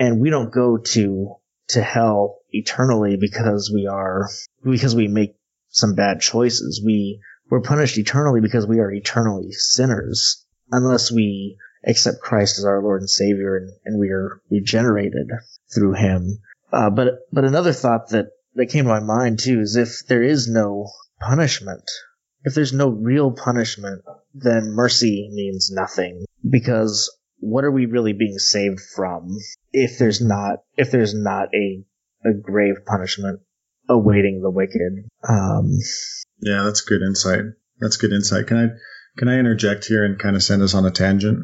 [0.00, 1.36] and we don't go to
[1.68, 4.28] to hell eternally because we are
[4.64, 5.36] because we make
[5.68, 6.82] some bad choices.
[6.84, 12.82] We we're punished eternally because we are eternally sinners unless we accept Christ as our
[12.82, 15.28] Lord and Savior and, and we are regenerated
[15.72, 16.38] through Him.
[16.72, 20.22] Uh, but but another thought that that came to my mind too is if there
[20.22, 20.88] is no
[21.20, 21.88] punishment,
[22.44, 28.38] if there's no real punishment, then mercy means nothing because what are we really being
[28.38, 29.36] saved from
[29.72, 31.84] if there's not if there's not a
[32.24, 33.40] a grave punishment
[33.88, 35.08] awaiting the wicked?
[35.28, 35.70] Um,
[36.40, 37.40] yeah, that's good insight.
[37.78, 38.46] That's good insight.
[38.46, 38.68] Can I
[39.18, 41.40] can I interject here and kind of send us on a tangent?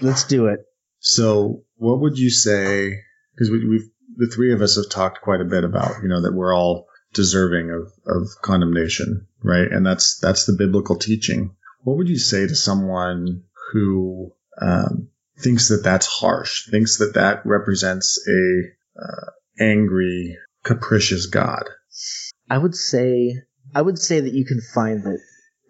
[0.00, 0.60] Let's do it.
[0.98, 3.02] So, what would you say?
[3.34, 6.22] Because we, we've the three of us have talked quite a bit about you know
[6.22, 9.70] that we're all deserving of, of condemnation, right?
[9.70, 11.54] And that's that's the biblical teaching.
[11.82, 17.44] What would you say to someone who um, thinks that that's harsh, thinks that that
[17.44, 19.30] represents a uh,
[19.60, 21.64] angry, capricious God?
[22.48, 23.34] I would say
[23.74, 25.20] I would say that you can find that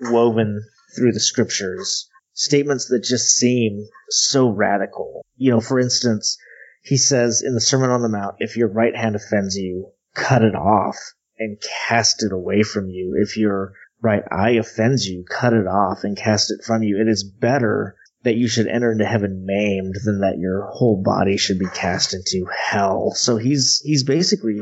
[0.01, 0.63] woven
[0.95, 5.25] through the scriptures statements that just seem so radical.
[5.37, 6.39] You know, for instance,
[6.83, 10.43] he says in the Sermon on the Mount, if your right hand offends you, cut
[10.43, 10.97] it off
[11.39, 13.17] and cast it away from you.
[13.21, 13.73] If your
[14.03, 17.01] right eye offends you, cut it off and cast it from you.
[17.01, 21.37] It is better that you should enter into heaven maimed than that your whole body
[21.37, 23.13] should be cast into hell.
[23.13, 24.57] So he's he's basically,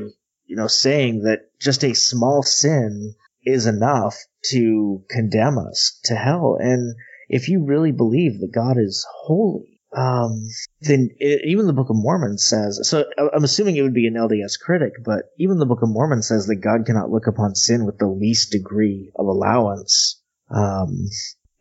[0.46, 4.16] you know, saying that just a small sin is enough
[4.50, 6.58] to condemn us to hell.
[6.60, 6.94] And
[7.30, 10.46] if you really believe that God is holy, um,
[10.82, 12.86] then it, even the Book of Mormon says.
[12.86, 16.20] So I'm assuming it would be an LDS critic, but even the Book of Mormon
[16.20, 21.08] says that God cannot look upon sin with the least degree of allowance, um,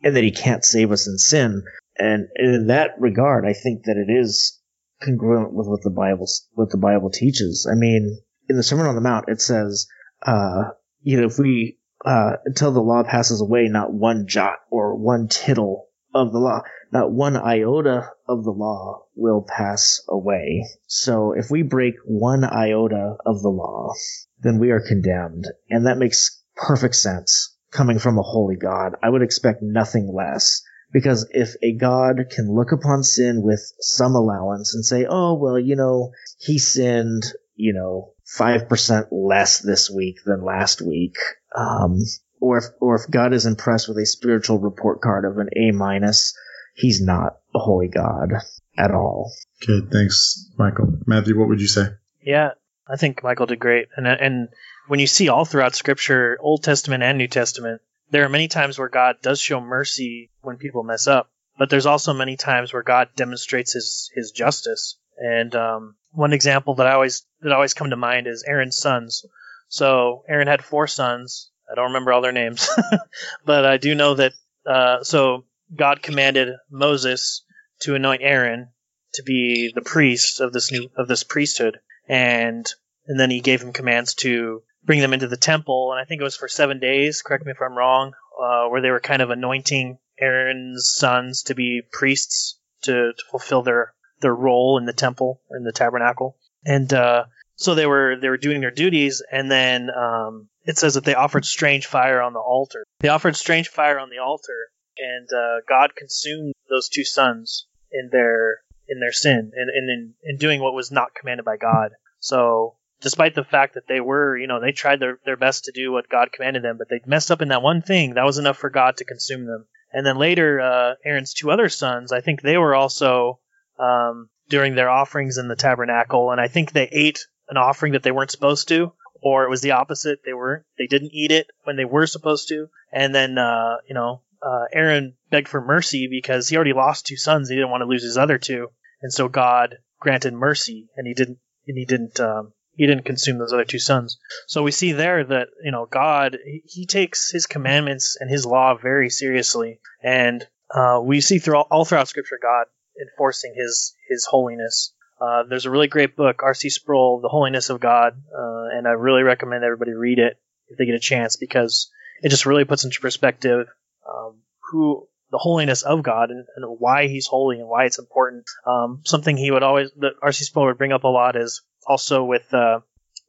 [0.03, 1.63] and that He can't save us in sin.
[1.97, 4.59] And in that regard, I think that it is
[5.01, 7.69] congruent with what the Bible what the Bible teaches.
[7.71, 8.19] I mean,
[8.49, 9.87] in the Sermon on the Mount, it says,
[10.25, 10.71] uh,
[11.01, 15.27] you know, if we uh, until the law passes away, not one jot or one
[15.27, 20.63] tittle of the law, not one iota of the law will pass away.
[20.87, 23.93] So if we break one iota of the law,
[24.39, 25.47] then we are condemned.
[25.69, 28.93] And that makes perfect sense coming from a holy God.
[29.01, 30.61] I would expect nothing less.
[30.93, 35.59] Because if a God can look upon sin with some allowance and say, oh, well,
[35.59, 37.23] you know, he sinned,
[37.55, 41.15] you know, 5% less this week than last week,
[41.55, 41.99] um,
[42.39, 45.71] or if or if God is impressed with a spiritual report card of an A
[45.71, 46.37] minus,
[46.75, 48.33] he's not a holy God
[48.77, 49.31] at all.
[49.65, 50.99] Good, thanks, Michael.
[51.05, 51.87] Matthew, what would you say?
[52.21, 52.51] Yeah,
[52.87, 54.49] I think Michael did great, and and
[54.87, 57.81] when you see all throughout Scripture, Old Testament and New Testament,
[58.13, 61.87] there are many times where God does show mercy when people mess up, but there's
[61.87, 64.99] also many times where God demonstrates His His justice.
[65.17, 69.25] And um, one example that I always that always come to mind is Aaron's sons.
[69.67, 71.49] So Aaron had four sons.
[71.69, 72.69] I don't remember all their names,
[73.45, 74.33] but I do know that.
[74.63, 75.45] Uh, so
[75.75, 77.43] God commanded Moses
[77.81, 78.69] to anoint Aaron
[79.15, 82.67] to be the priest of this new of this priesthood, and
[83.07, 86.21] and then he gave him commands to bring them into the temple, and I think
[86.21, 87.21] it was for seven days.
[87.21, 91.55] Correct me if I'm wrong, uh, where they were kind of anointing Aaron's sons to
[91.55, 96.37] be priests to, to fulfill their their role in the temple or in the tabernacle,
[96.65, 97.25] and uh,
[97.55, 101.15] so they were they were doing their duties, and then um, it says that they
[101.15, 102.83] offered strange fire on the altar.
[102.99, 108.09] They offered strange fire on the altar, and uh, God consumed those two sons in
[108.11, 111.91] their in their sin and, and in, in doing what was not commanded by God.
[112.19, 115.71] So despite the fact that they were, you know, they tried their, their best to
[115.71, 118.15] do what God commanded them, but they messed up in that one thing.
[118.15, 119.65] That was enough for God to consume them.
[119.91, 123.39] And then later, uh, Aaron's two other sons, I think they were also
[123.77, 128.03] um, doing their offerings in the tabernacle, and I think they ate an offering that
[128.03, 130.19] they weren't supposed to, or it was the opposite.
[130.25, 133.93] They were they didn't eat it when they were supposed to, and then uh, you
[133.93, 137.49] know uh, Aaron begged for mercy because he already lost two sons.
[137.49, 138.69] He didn't want to lose his other two,
[139.01, 143.37] and so God granted mercy, and he didn't and he didn't um, he didn't consume
[143.37, 144.17] those other two sons.
[144.47, 148.75] So we see there that you know God he takes his commandments and his law
[148.75, 152.65] very seriously, and uh, we see through all, all, throughout Scripture God
[152.99, 154.93] enforcing his his holiness.
[155.21, 156.69] Uh, there's a really great book, R.C.
[156.69, 160.85] Sproul, The Holiness of God, uh, and I really recommend everybody read it if they
[160.85, 161.89] get a chance because
[162.21, 163.67] it just really puts into perspective
[164.09, 168.43] um, who the holiness of God and, and, why He's holy and why it's important.
[168.67, 170.45] Um, something he would always that R.C.
[170.45, 172.79] Sproul would bring up a lot is also with uh,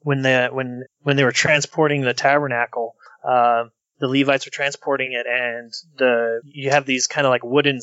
[0.01, 2.95] when the when when they were transporting the tabernacle.
[3.27, 3.65] Uh,
[4.01, 7.81] the Levites were transporting it, and the you have these kind of like wooden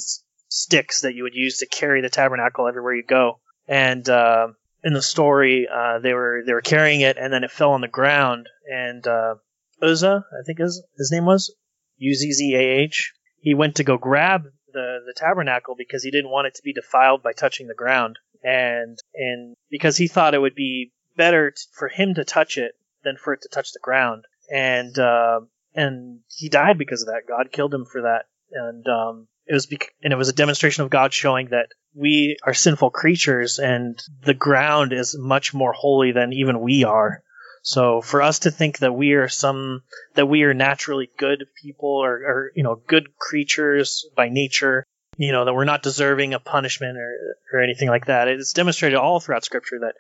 [0.50, 3.40] sticks that you would use to carry the tabernacle everywhere you go.
[3.68, 4.50] And uh,
[4.84, 7.82] in the story, uh, they were they were carrying it, and then it fell on
[7.82, 9.36] the ground, and uh,
[9.82, 11.56] Uzzah, I think his his name was
[11.98, 13.14] U Z Z A H.
[13.40, 14.44] He went to go grab
[14.74, 18.20] the the tabernacle because he didn't want it to be defiled by touching the ground,
[18.44, 22.74] and and because he thought it would be better t- for him to touch it
[23.04, 25.42] than for it to touch the ground, and uh,
[25.76, 27.28] and he died because of that.
[27.28, 30.84] God killed him for that, and um, it was bec- and it was a demonstration
[30.84, 36.12] of God showing that we are sinful creatures and the ground is much more holy
[36.14, 37.22] than even we are.
[37.64, 39.84] So for us to think that we are some
[40.16, 44.86] that we are naturally good people or, or you know good creatures by nature,
[45.18, 47.16] you know that we're not deserving of punishment or,
[47.54, 48.28] or anything like that.
[48.28, 49.96] It's demonstrated all throughout Scripture that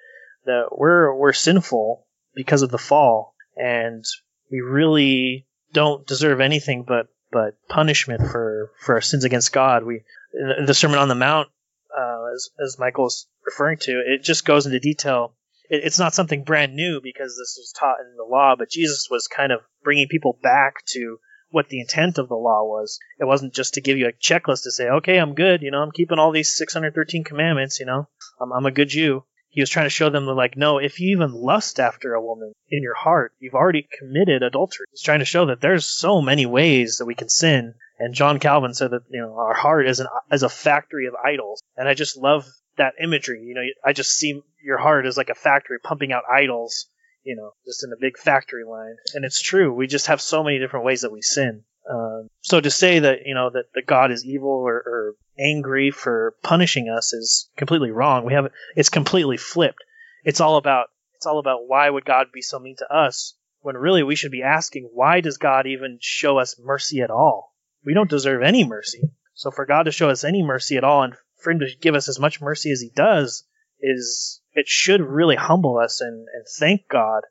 [0.45, 4.03] that we're we're sinful because of the fall, and
[4.51, 9.83] we really don't deserve anything but but punishment for for our sins against God.
[9.83, 10.03] We
[10.33, 11.49] the Sermon on the Mount,
[11.97, 15.35] uh, as as Michael's referring to, it just goes into detail
[15.71, 19.07] it, it's not something brand new because this was taught in the law, but Jesus
[19.09, 21.17] was kind of bringing people back to
[21.51, 22.99] what the intent of the law was.
[23.19, 25.81] It wasn't just to give you a checklist to say, okay, I'm good, you know,
[25.81, 28.07] I'm keeping all these 613 commandments, you know,
[28.39, 29.23] I'm, I'm a good Jew.
[29.49, 32.21] He was trying to show them that, like, no, if you even lust after a
[32.21, 34.85] woman in your heart, you've already committed adultery.
[34.91, 37.73] He's trying to show that there's so many ways that we can sin.
[37.99, 41.15] And John Calvin said that, you know, our heart is an, is a factory of
[41.15, 41.61] idols.
[41.75, 42.45] And I just love
[42.77, 43.43] that imagery.
[43.43, 46.87] You know, I just see your heart as like a factory pumping out idols,
[47.23, 48.95] you know, just in a big factory line.
[49.13, 49.73] And it's true.
[49.73, 51.63] We just have so many different ways that we sin.
[51.89, 55.91] Um, so to say that you know that, that God is evil or, or angry
[55.91, 58.25] for punishing us is completely wrong.
[58.25, 59.83] We have it's completely flipped.
[60.23, 63.75] It's all about it's all about why would God be so mean to us when
[63.77, 67.55] really we should be asking why does God even show us mercy at all?
[67.83, 69.01] We don't deserve any mercy.
[69.33, 71.95] So for God to show us any mercy at all and for him to give
[71.95, 73.43] us as much mercy as he does
[73.79, 77.23] is it should really humble us and, and thank God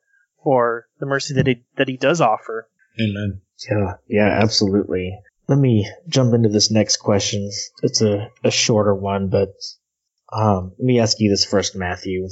[0.42, 2.68] for the mercy that he that he does offer.
[3.00, 3.42] Amen.
[3.70, 5.18] Yeah, yeah, absolutely.
[5.48, 7.50] Let me jump into this next question.
[7.82, 9.52] It's a, a shorter one, but
[10.32, 12.26] um, let me ask you this first, Matthew.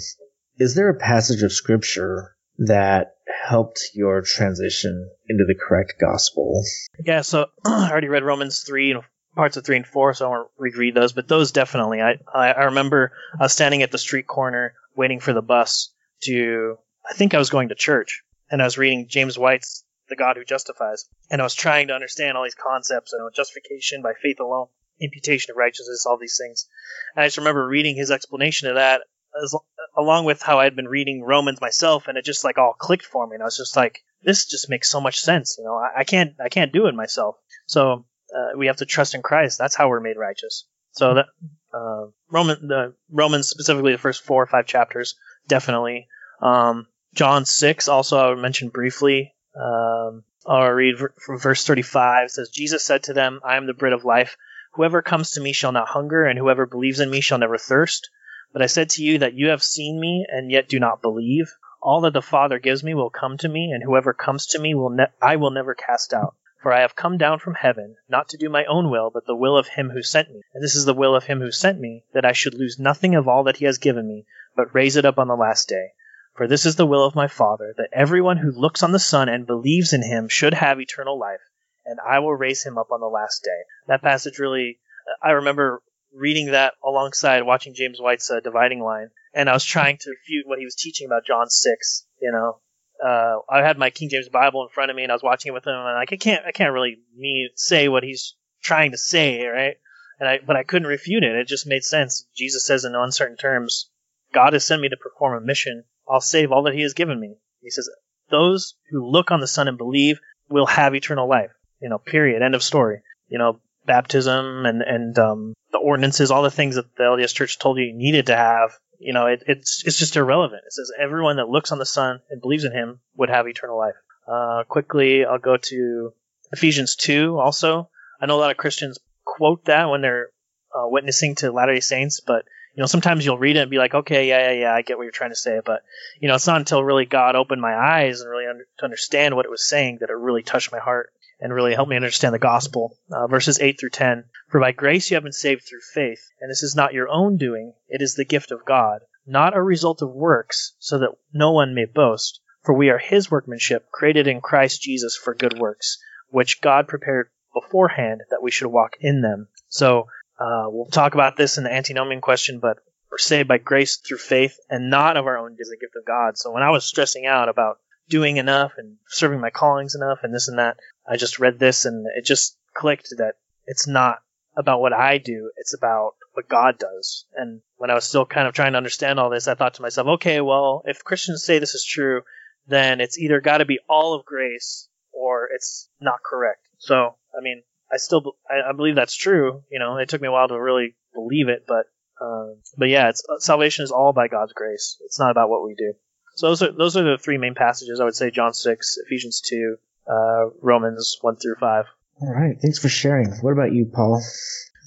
[0.58, 3.14] Is there a passage of scripture that
[3.46, 6.62] helped your transition into the correct gospel?
[7.04, 9.02] Yeah, so I already read Romans 3 and
[9.38, 11.12] parts of three and four, so I won't reread those.
[11.12, 15.40] But those definitely, I, I, remember was standing at the street corner waiting for the
[15.40, 16.76] bus to.
[17.08, 20.36] I think I was going to church, and I was reading James White's "The God
[20.36, 24.14] Who Justifies," and I was trying to understand all these concepts, you know, justification by
[24.20, 24.66] faith alone,
[25.00, 26.66] imputation of righteousness, all these things.
[27.14, 29.02] And I just remember reading his explanation of that,
[29.40, 29.54] as,
[29.96, 33.06] along with how I had been reading Romans myself, and it just like all clicked
[33.06, 35.54] for me, and I was just like, this just makes so much sense.
[35.58, 37.36] You know, I, I can't I can't do it myself.
[37.66, 39.58] So uh, we have to trust in Christ.
[39.58, 40.64] That's how we're made righteous.
[40.92, 41.26] So that
[41.72, 45.16] uh, Roman the Romans specifically the first four or five chapters
[45.46, 46.08] definitely.
[46.40, 49.34] Um, John six also I would mention briefly.
[49.54, 52.30] Um, I'll read from verse thirty five.
[52.30, 54.36] says Jesus said to them, "I am the bread of life.
[54.74, 58.10] Whoever comes to me shall not hunger, and whoever believes in me shall never thirst.
[58.52, 61.52] But I said to you that you have seen me and yet do not believe.
[61.82, 64.74] All that the Father gives me will come to me, and whoever comes to me
[64.74, 68.28] will ne- I will never cast out." For I have come down from heaven, not
[68.30, 70.42] to do my own will, but the will of him who sent me.
[70.52, 73.14] And this is the will of him who sent me, that I should lose nothing
[73.14, 75.92] of all that he has given me, but raise it up on the last day.
[76.34, 79.28] For this is the will of my Father, that everyone who looks on the Son
[79.28, 81.42] and believes in him should have eternal life,
[81.86, 83.62] and I will raise him up on the last day.
[83.86, 84.80] That passage really,
[85.22, 85.82] I remember
[86.12, 90.46] reading that alongside watching James White's uh, Dividing Line, and I was trying to refute
[90.46, 92.58] what he was teaching about John 6, you know,
[93.04, 95.50] uh, I had my King James Bible in front of me and I was watching
[95.50, 98.90] it with him and like I can't I can't really me say what he's trying
[98.92, 99.76] to say, right?
[100.18, 101.36] And I but I couldn't refute it.
[101.36, 102.26] It just made sense.
[102.36, 103.90] Jesus says in uncertain terms,
[104.32, 105.84] God has sent me to perform a mission.
[106.08, 107.36] I'll save all that he has given me.
[107.62, 107.88] He says,
[108.30, 111.50] those who look on the Son and believe will have eternal life.
[111.80, 112.42] You know, period.
[112.42, 113.02] End of story.
[113.28, 117.58] You know, baptism and, and, um, the ordinances, all the things that the LDS church
[117.58, 120.62] told you you needed to have you know, it, it's it's just irrelevant.
[120.66, 123.78] It says everyone that looks on the Son and believes in Him would have eternal
[123.78, 123.94] life.
[124.26, 126.12] Uh, quickly, I'll go to
[126.52, 127.38] Ephesians two.
[127.38, 127.88] Also,
[128.20, 130.30] I know a lot of Christians quote that when they're
[130.74, 132.44] uh, witnessing to Latter Day Saints, but
[132.74, 134.96] you know, sometimes you'll read it and be like, okay, yeah, yeah, yeah, I get
[134.96, 135.82] what you're trying to say, but
[136.20, 139.34] you know, it's not until really God opened my eyes and really under, to understand
[139.34, 142.34] what it was saying that it really touched my heart and really help me understand
[142.34, 142.96] the gospel.
[143.10, 144.24] Uh, verses 8 through 10.
[144.48, 147.36] For by grace you have been saved through faith, and this is not your own
[147.36, 151.52] doing, it is the gift of God, not a result of works, so that no
[151.52, 152.40] one may boast.
[152.64, 157.30] For we are his workmanship, created in Christ Jesus for good works, which God prepared
[157.54, 159.48] beforehand that we should walk in them.
[159.68, 160.08] So,
[160.38, 162.78] uh, we'll talk about this in the antinomian question, but
[163.10, 166.04] we're saved by grace through faith and not of our own is the gift of
[166.04, 166.36] God.
[166.36, 170.34] So when I was stressing out about doing enough and serving my callings enough and
[170.34, 170.78] this and that,
[171.08, 173.34] I just read this and it just clicked that
[173.66, 174.18] it's not
[174.56, 177.26] about what I do, it's about what God does.
[177.34, 179.82] And when I was still kind of trying to understand all this, I thought to
[179.82, 182.22] myself, okay, well, if Christians say this is true,
[182.66, 186.68] then it's either got to be all of grace or it's not correct.
[186.78, 189.62] So, I mean, I still I, believe that's true.
[189.70, 191.86] You know, it took me a while to really believe it, but
[192.20, 194.96] uh, but yeah, it's salvation is all by God's grace.
[195.04, 195.94] It's not about what we do.
[196.34, 198.00] So those are those are the three main passages.
[198.00, 199.76] I would say John six, Ephesians two,
[200.08, 201.84] uh, Romans one through five.
[202.20, 203.30] All right, thanks for sharing.
[203.40, 204.22] What about you, Paul?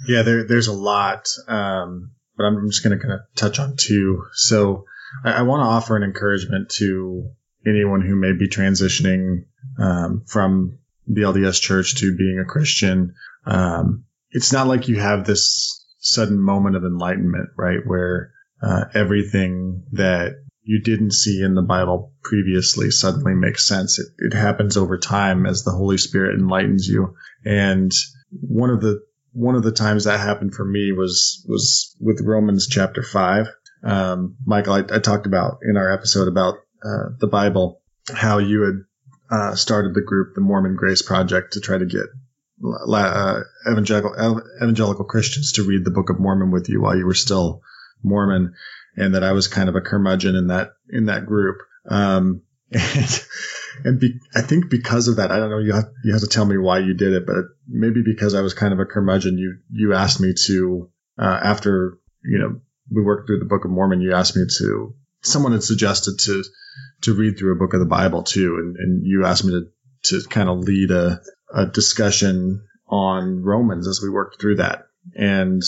[0.07, 3.76] Yeah, there, there's a lot, um, but I'm just going to kind of touch on
[3.78, 4.26] two.
[4.34, 4.86] So
[5.24, 7.30] I, I want to offer an encouragement to
[7.65, 9.45] anyone who may be transitioning
[9.78, 13.15] um, from the LDS Church to being a Christian.
[13.45, 19.84] Um, it's not like you have this sudden moment of enlightenment, right, where uh, everything
[19.93, 23.99] that you didn't see in the Bible previously suddenly makes sense.
[23.99, 27.16] It, it happens over time as the Holy Spirit enlightens you.
[27.43, 27.91] And
[28.30, 29.01] one of the
[29.34, 33.47] one of the times that happened for me was was with Romans chapter five.
[33.84, 37.82] Um, Michael, I, I, talked about in our episode about uh, the Bible
[38.14, 42.05] how you had uh, started the group, the Mormon Grace Project, to try to get
[42.64, 47.16] uh, evangelical evangelical Christians to read the Book of Mormon with you while you were
[47.16, 47.62] still
[48.03, 48.53] Mormon,
[48.95, 51.57] and that I was kind of a curmudgeon in that in that group.
[51.89, 53.23] Um, and
[53.83, 55.59] and be, I think because of that, I don't know.
[55.59, 58.41] You have you have to tell me why you did it, but maybe because I
[58.41, 60.89] was kind of a curmudgeon, you you asked me to
[61.19, 62.61] uh, after you know
[62.93, 64.01] we worked through the Book of Mormon.
[64.01, 64.95] You asked me to.
[65.23, 66.43] Someone had suggested to
[67.01, 69.65] to read through a book of the Bible too, and, and you asked me to
[70.03, 71.21] to kind of lead a,
[71.53, 74.87] a discussion on Romans as we worked through that.
[75.15, 75.61] And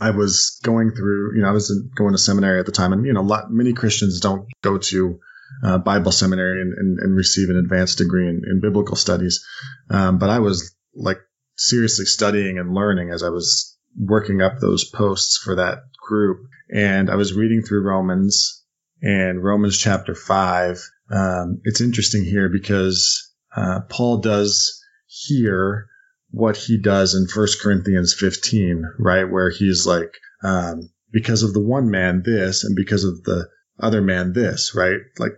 [0.00, 3.04] I was going through, you know, I was going to seminary at the time, and
[3.04, 5.20] you know, lot, many Christians don't go to
[5.62, 9.44] uh, Bible seminary and, and, and, receive an advanced degree in, in biblical studies.
[9.90, 11.18] Um, but I was like
[11.56, 16.46] seriously studying and learning as I was working up those posts for that group.
[16.72, 18.64] And I was reading through Romans
[19.02, 20.80] and Romans chapter five.
[21.10, 25.89] Um, it's interesting here because uh, Paul does here
[26.30, 29.24] what he does in First Corinthians 15, right?
[29.24, 34.00] Where he's like, um, because of the one man this, and because of the other
[34.00, 35.00] man this, right?
[35.18, 35.32] Like,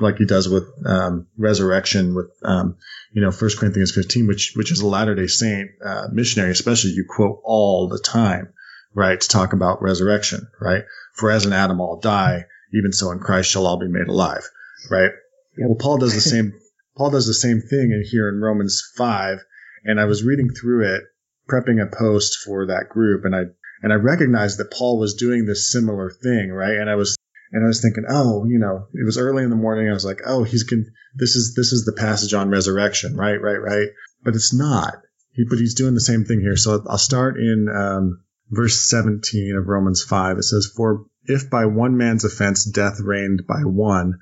[0.00, 2.76] like he does with, um, resurrection with, um,
[3.12, 6.92] you know, First Corinthians 15, which, which is a Latter day Saint, uh, missionary, especially
[6.92, 8.52] you quote all the time,
[8.94, 9.20] right?
[9.20, 10.84] To talk about resurrection, right?
[11.14, 14.48] For as in Adam all die, even so in Christ shall all be made alive,
[14.90, 15.10] right?
[15.58, 16.52] Well, Paul does the same,
[16.96, 19.40] Paul does the same thing in here in Romans 5.
[19.88, 21.02] And I was reading through it,
[21.50, 23.44] prepping a post for that group, and I,
[23.82, 26.76] and I recognized that Paul was doing this similar thing, right?
[26.76, 27.16] And I was
[27.50, 29.88] and I was thinking, oh, you know, it was early in the morning.
[29.88, 33.40] I was like, oh, he's con- this is this is the passage on resurrection, right,
[33.40, 33.88] right, right.
[34.22, 34.94] But it's not.
[35.32, 36.56] He, but he's doing the same thing here.
[36.56, 40.38] So I'll start in um, verse 17 of Romans 5.
[40.38, 44.18] It says, "For if by one man's offense death reigned by one,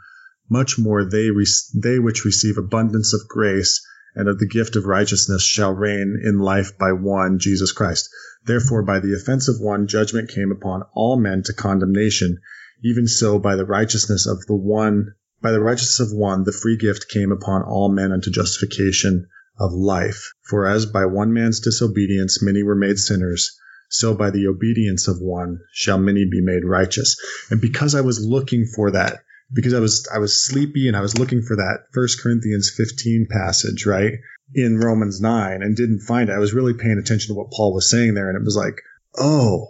[0.48, 3.84] much more they re- they which receive abundance of grace."
[4.16, 8.08] And of the gift of righteousness shall reign in life by one, Jesus Christ.
[8.44, 12.38] Therefore, by the offense of one, judgment came upon all men to condemnation,
[12.82, 16.78] even so, by the righteousness of the one, by the righteousness of one, the free
[16.78, 20.32] gift came upon all men unto justification of life.
[20.48, 23.58] For as by one man's disobedience many were made sinners,
[23.90, 27.16] so by the obedience of one shall many be made righteous.
[27.50, 29.20] And because I was looking for that,
[29.53, 33.28] because I was I was sleepy and I was looking for that First Corinthians 15
[33.30, 34.14] passage, right?
[34.55, 36.32] In Romans 9 and didn't find it.
[36.32, 38.80] I was really paying attention to what Paul was saying there and it was like,
[39.18, 39.68] "Oh,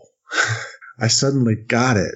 [0.99, 2.15] I suddenly got it."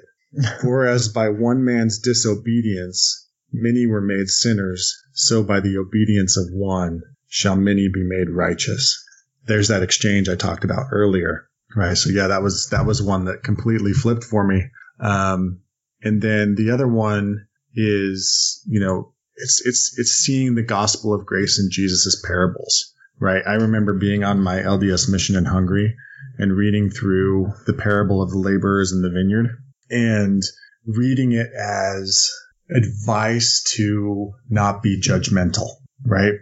[0.62, 7.02] Whereas by one man's disobedience many were made sinners, so by the obedience of one
[7.28, 9.04] shall many be made righteous.
[9.46, 11.96] There's that exchange I talked about earlier, right?
[11.96, 14.66] So yeah, that was that was one that completely flipped for me.
[15.00, 15.60] Um,
[16.02, 17.46] and then the other one
[17.80, 23.42] is, you know, it's it's it's seeing the gospel of grace in Jesus's parables, right?
[23.46, 25.94] I remember being on my LDS mission in Hungary
[26.38, 29.56] and reading through the parable of the laborers in the vineyard
[29.90, 30.42] and
[30.86, 32.30] reading it as
[32.74, 35.68] advice to not be judgmental,
[36.04, 36.34] right?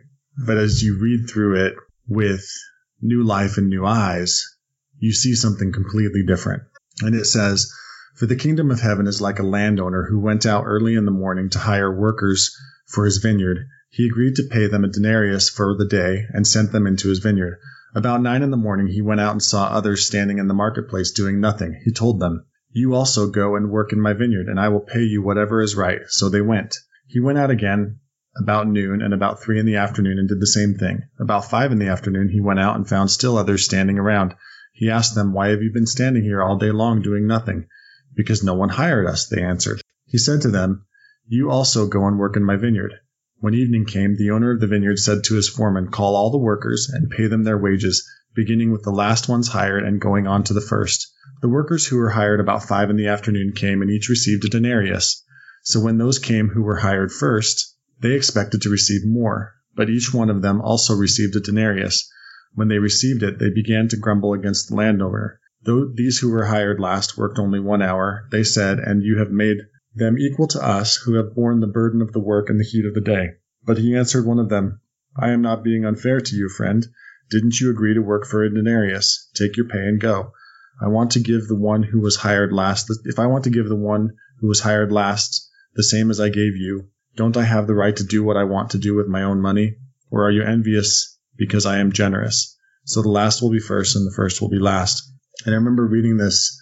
[0.46, 1.74] But as you read through it
[2.06, 2.46] with
[3.00, 4.44] new life and new eyes,
[4.98, 6.62] you see something completely different.
[7.00, 7.72] And it says,
[8.18, 11.12] For the kingdom of heaven is like a landowner who went out early in the
[11.12, 12.52] morning to hire workers
[12.88, 13.68] for his vineyard.
[13.90, 17.20] He agreed to pay them a denarius for the day and sent them into his
[17.20, 17.58] vineyard.
[17.94, 21.12] About nine in the morning, he went out and saw others standing in the marketplace
[21.12, 21.80] doing nothing.
[21.84, 25.04] He told them, you also go and work in my vineyard, and I will pay
[25.04, 26.00] you whatever is right.
[26.08, 26.74] So they went.
[27.06, 28.00] He went out again
[28.36, 31.02] about noon and about three in the afternoon and did the same thing.
[31.20, 34.34] About five in the afternoon he went out and found still others standing around.
[34.72, 37.68] He asked them, Why have you been standing here all day long doing nothing?
[38.14, 39.80] Because no one hired us, they answered.
[40.06, 40.86] He said to them,
[41.26, 42.94] You also go and work in my vineyard.
[43.40, 46.38] When evening came, the owner of the vineyard said to his foreman, Call all the
[46.38, 50.44] workers and pay them their wages beginning with the last ones hired and going on
[50.44, 51.12] to the first.
[51.42, 54.48] The workers who were hired about five in the afternoon came and each received a
[54.48, 55.24] denarius.
[55.62, 60.14] So when those came who were hired first, they expected to receive more, but each
[60.14, 62.08] one of them also received a denarius.
[62.54, 65.40] When they received it, they began to grumble against the landowner.
[65.64, 69.32] Though these who were hired last worked only one hour, they said, And you have
[69.32, 69.58] made
[69.92, 72.86] them equal to us, who have borne the burden of the work and the heat
[72.86, 73.30] of the day.
[73.66, 74.80] But he answered one of them,
[75.16, 76.86] I am not being unfair to you, friend.
[77.28, 79.28] Didn't you agree to work for a denarius?
[79.34, 80.32] Take your pay and go.
[80.80, 83.68] I want to give the one who was hired last, if I want to give
[83.68, 87.66] the one who was hired last the same as I gave you, don't I have
[87.66, 89.76] the right to do what I want to do with my own money?
[90.08, 92.56] Or are you envious because I am generous?
[92.84, 95.02] So the last will be first and the first will be last.
[95.44, 96.60] And I remember reading this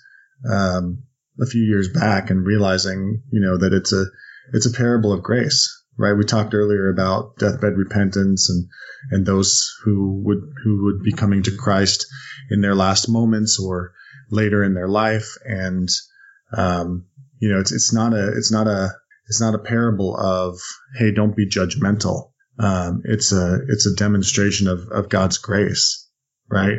[0.48, 1.04] um,
[1.40, 4.06] a few years back and realizing, you know, that it's a
[4.52, 6.12] it's a parable of grace, right?
[6.12, 8.68] We talked earlier about deathbed repentance and
[9.10, 12.06] and those who would who would be coming to Christ
[12.50, 13.92] in their last moments or
[14.30, 15.88] later in their life, and
[16.56, 17.06] um,
[17.38, 18.90] you know, it's it's not a it's not a
[19.28, 20.60] it's not a parable of
[20.96, 22.30] hey, don't be judgmental.
[22.58, 26.08] Um, it's a it's a demonstration of of God's grace,
[26.48, 26.78] right?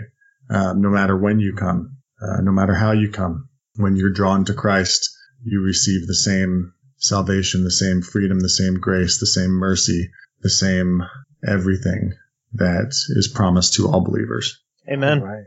[0.49, 4.45] Um, no matter when you come, uh, no matter how you come, when you're drawn
[4.45, 5.09] to Christ,
[5.43, 10.09] you receive the same salvation, the same freedom, the same grace, the same mercy,
[10.41, 11.03] the same
[11.47, 12.13] everything
[12.53, 14.61] that is promised to all believers.
[14.89, 15.21] Amen.
[15.21, 15.43] Right.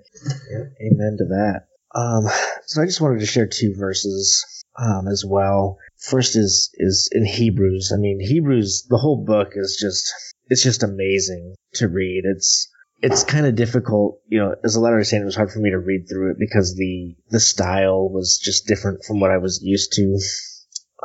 [0.51, 1.62] Yeah, amen to that.
[1.94, 2.28] Um,
[2.66, 4.44] so I just wanted to share two verses
[4.78, 5.78] um, as well.
[5.96, 7.92] First is is in Hebrews.
[7.92, 8.86] I mean, Hebrews.
[8.88, 10.12] The whole book is just
[10.46, 12.22] it's just amazing to read.
[12.24, 12.70] It's
[13.03, 14.55] it's kind of difficult, you know.
[14.62, 17.16] As a letter saying, it was hard for me to read through it because the
[17.30, 20.18] the style was just different from what I was used to.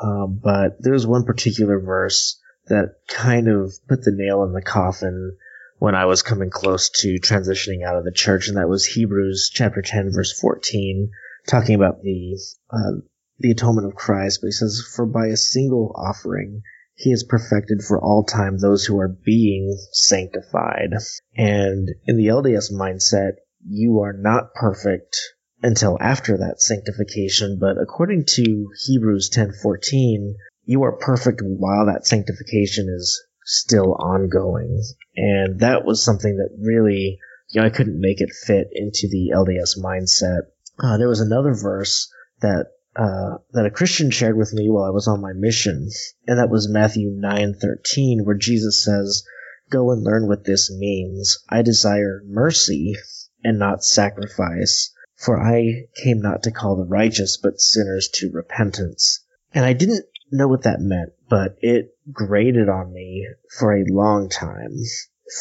[0.02, 4.62] Um, but there was one particular verse that kind of put the nail in the
[4.62, 5.38] coffin
[5.78, 9.52] when I was coming close to transitioning out of the church, and that was Hebrews
[9.54, 11.12] chapter 10, verse 14,
[11.48, 12.38] talking about the
[12.72, 13.00] uh,
[13.40, 14.40] the atonement of Christ.
[14.42, 16.64] But he says, "For by a single offering."
[16.98, 20.94] He has perfected for all time those who are being sanctified.
[21.36, 23.34] And in the LDS mindset,
[23.68, 25.18] you are not perfect
[25.62, 32.88] until after that sanctification, but according to Hebrews 10:14, you are perfect while that sanctification
[32.88, 34.82] is still ongoing.
[35.16, 37.20] And that was something that really,
[37.50, 40.44] you know, I couldn't make it fit into the LDS mindset.
[40.80, 44.90] Uh, there was another verse that uh, that a Christian shared with me while I
[44.90, 45.90] was on my mission,
[46.28, 49.24] and that was Matthew nine thirteen, where Jesus says,
[49.70, 51.40] "Go and learn what this means.
[51.50, 52.96] I desire mercy
[53.44, 59.24] and not sacrifice, for I came not to call the righteous, but sinners to repentance."
[59.54, 63.28] And I didn't know what that meant, but it grated on me
[63.60, 64.78] for a long time.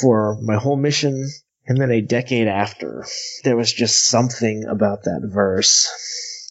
[0.01, 1.29] For my whole mission,
[1.67, 3.05] and then a decade after,
[3.45, 5.89] there was just something about that verse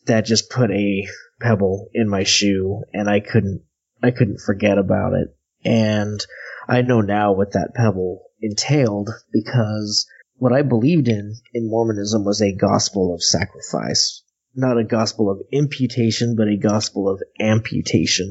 [0.06, 1.08] that just put a
[1.40, 3.64] pebble in my shoe and I couldn't
[4.02, 5.36] I couldn't forget about it.
[5.64, 6.20] And
[6.68, 12.42] I know now what that pebble entailed because what I believed in in Mormonism was
[12.42, 14.24] a gospel of sacrifice.
[14.56, 18.30] Not a gospel of imputation, but a gospel of amputation.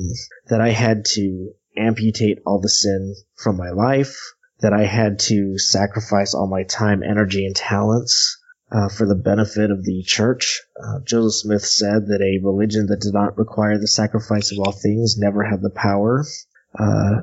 [0.49, 4.19] That I had to amputate all the sin from my life,
[4.61, 8.39] that I had to sacrifice all my time, energy, and talents
[8.73, 10.63] uh, for the benefit of the church.
[10.83, 14.73] Uh, Joseph Smith said that a religion that did not require the sacrifice of all
[14.73, 16.25] things never had the power,
[16.79, 17.23] uh,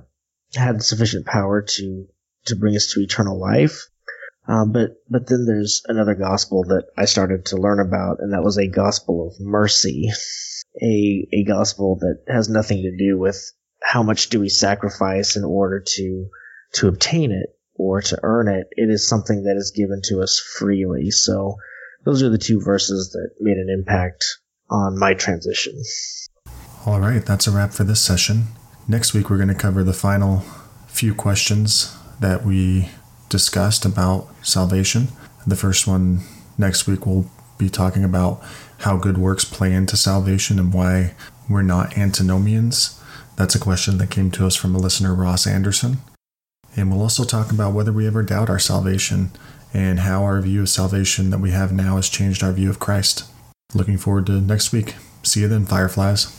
[0.54, 2.08] had sufficient power to
[2.46, 3.88] to bring us to eternal life.
[4.48, 8.44] Uh, but but then there's another gospel that I started to learn about, and that
[8.44, 10.12] was a gospel of mercy,
[10.82, 13.40] a a gospel that has nothing to do with
[13.82, 16.30] how much do we sacrifice in order to
[16.74, 18.68] to obtain it, or to earn it.
[18.72, 21.10] It is something that is given to us freely.
[21.10, 21.56] So
[22.04, 24.24] those are the two verses that made an impact
[24.70, 25.82] on my transition.
[26.86, 28.48] All right, that's a wrap for this session.
[28.88, 30.44] Next week, we're going to cover the final
[30.88, 32.90] few questions that we
[33.30, 35.08] discussed about salvation.
[35.48, 36.22] The first one
[36.58, 38.44] next week, we'll be talking about
[38.80, 41.14] how good works play into salvation and why
[41.50, 43.02] we're not antinomians.
[43.38, 46.00] That's a question that came to us from a listener, Ross Anderson.
[46.76, 49.32] And we'll also talk about whether we ever doubt our salvation
[49.74, 52.80] and how our view of salvation that we have now has changed our view of
[52.80, 53.26] Christ.
[53.74, 54.96] Looking forward to next week.
[55.24, 56.39] See you then, Fireflies.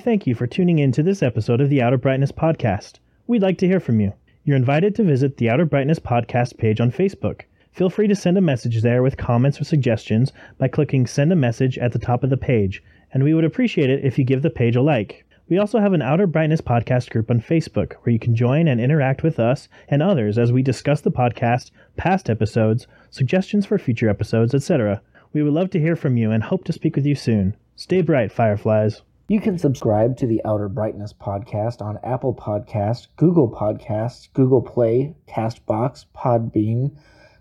[0.00, 2.94] Thank you for tuning in to this episode of the Outer Brightness Podcast.
[3.26, 4.14] We'd like to hear from you.
[4.44, 7.42] You're invited to visit the Outer Brightness Podcast page on Facebook.
[7.72, 11.36] Feel free to send a message there with comments or suggestions by clicking Send a
[11.36, 12.82] Message at the top of the page,
[13.12, 15.26] and we would appreciate it if you give the page a like.
[15.50, 18.80] We also have an Outer Brightness podcast group on Facebook where you can join and
[18.80, 24.08] interact with us and others as we discuss the podcast, past episodes, suggestions for future
[24.08, 25.02] episodes, etc.
[25.34, 27.54] We would love to hear from you and hope to speak with you soon.
[27.76, 29.02] Stay bright, Fireflies.
[29.30, 35.14] You can subscribe to the Outer Brightness podcast on Apple Podcast, Google Podcasts, Google Play,
[35.28, 36.96] Castbox, Podbean,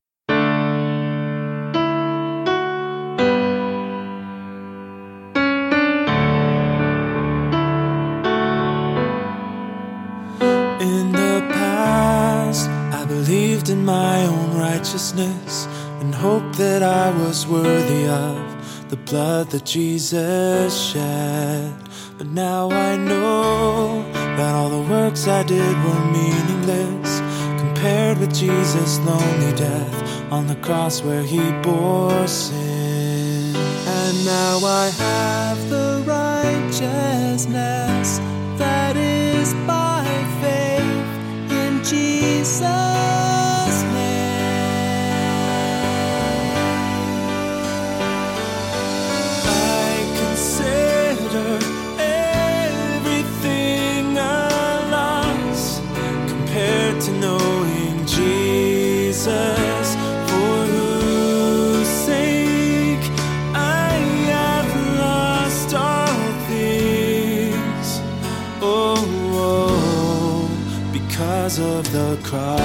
[10.81, 15.67] In the past, I believed in my own righteousness
[16.01, 21.75] and hoped that I was worthy of the blood that Jesus shed.
[22.17, 27.19] But now I know that all the works I did were meaningless
[27.61, 33.55] compared with Jesus' lonely death on the cross where he bore sin.
[33.55, 38.19] And now I have the righteousness
[38.57, 40.03] that is by
[40.41, 40.81] faith
[41.51, 43.40] in Jesus'
[72.31, 72.61] cross.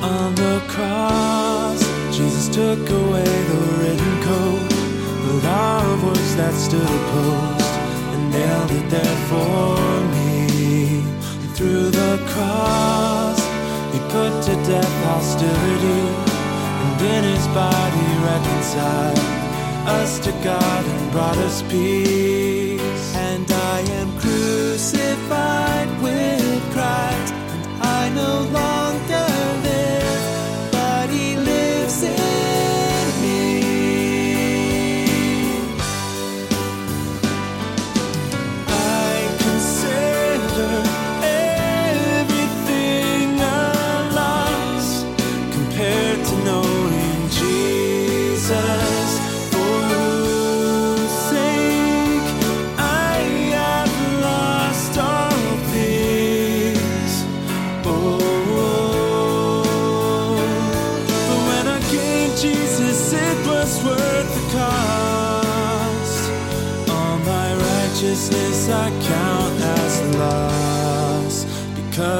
[0.00, 1.80] On the cross,
[2.16, 4.70] Jesus took away the written code,
[5.26, 7.72] the law of works that stood opposed,
[8.14, 9.74] and nailed it there for
[10.14, 11.02] me.
[11.42, 13.40] And through the cross,
[13.92, 16.25] he put to death hostility,
[16.86, 19.18] and in his body reconciled
[20.00, 23.14] us to God and brought us peace.
[23.14, 28.75] And I am crucified with Christ, and I no longer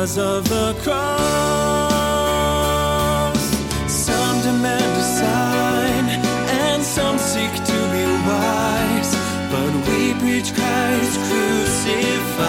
[0.06, 0.96] because of the cross.
[3.88, 6.04] Some demand a sign,
[6.62, 9.12] and some seek to be wise,
[9.50, 12.46] but we preach Christ crucified.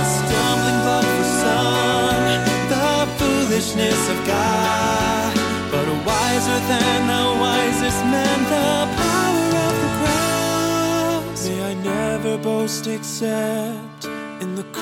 [0.00, 2.24] A stumbling block for some,
[2.72, 5.32] the foolishness of God,
[5.70, 11.40] but wiser than the wisest man, the power of the cross.
[11.46, 13.91] May I never boast except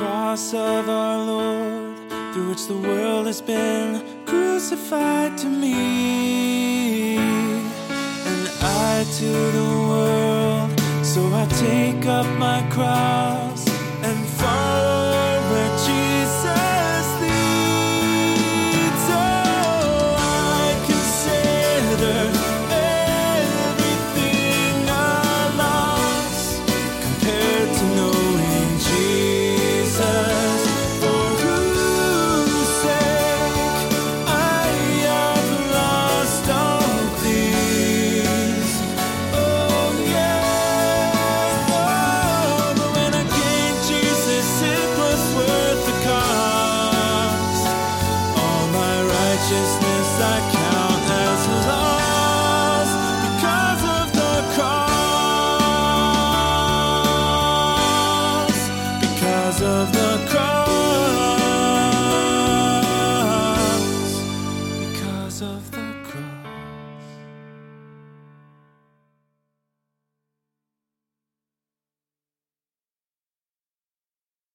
[0.00, 1.98] cross of our Lord,
[2.32, 7.18] through which the world has been crucified to me.
[7.18, 10.70] And I to the world,
[11.04, 13.49] so I take up my cross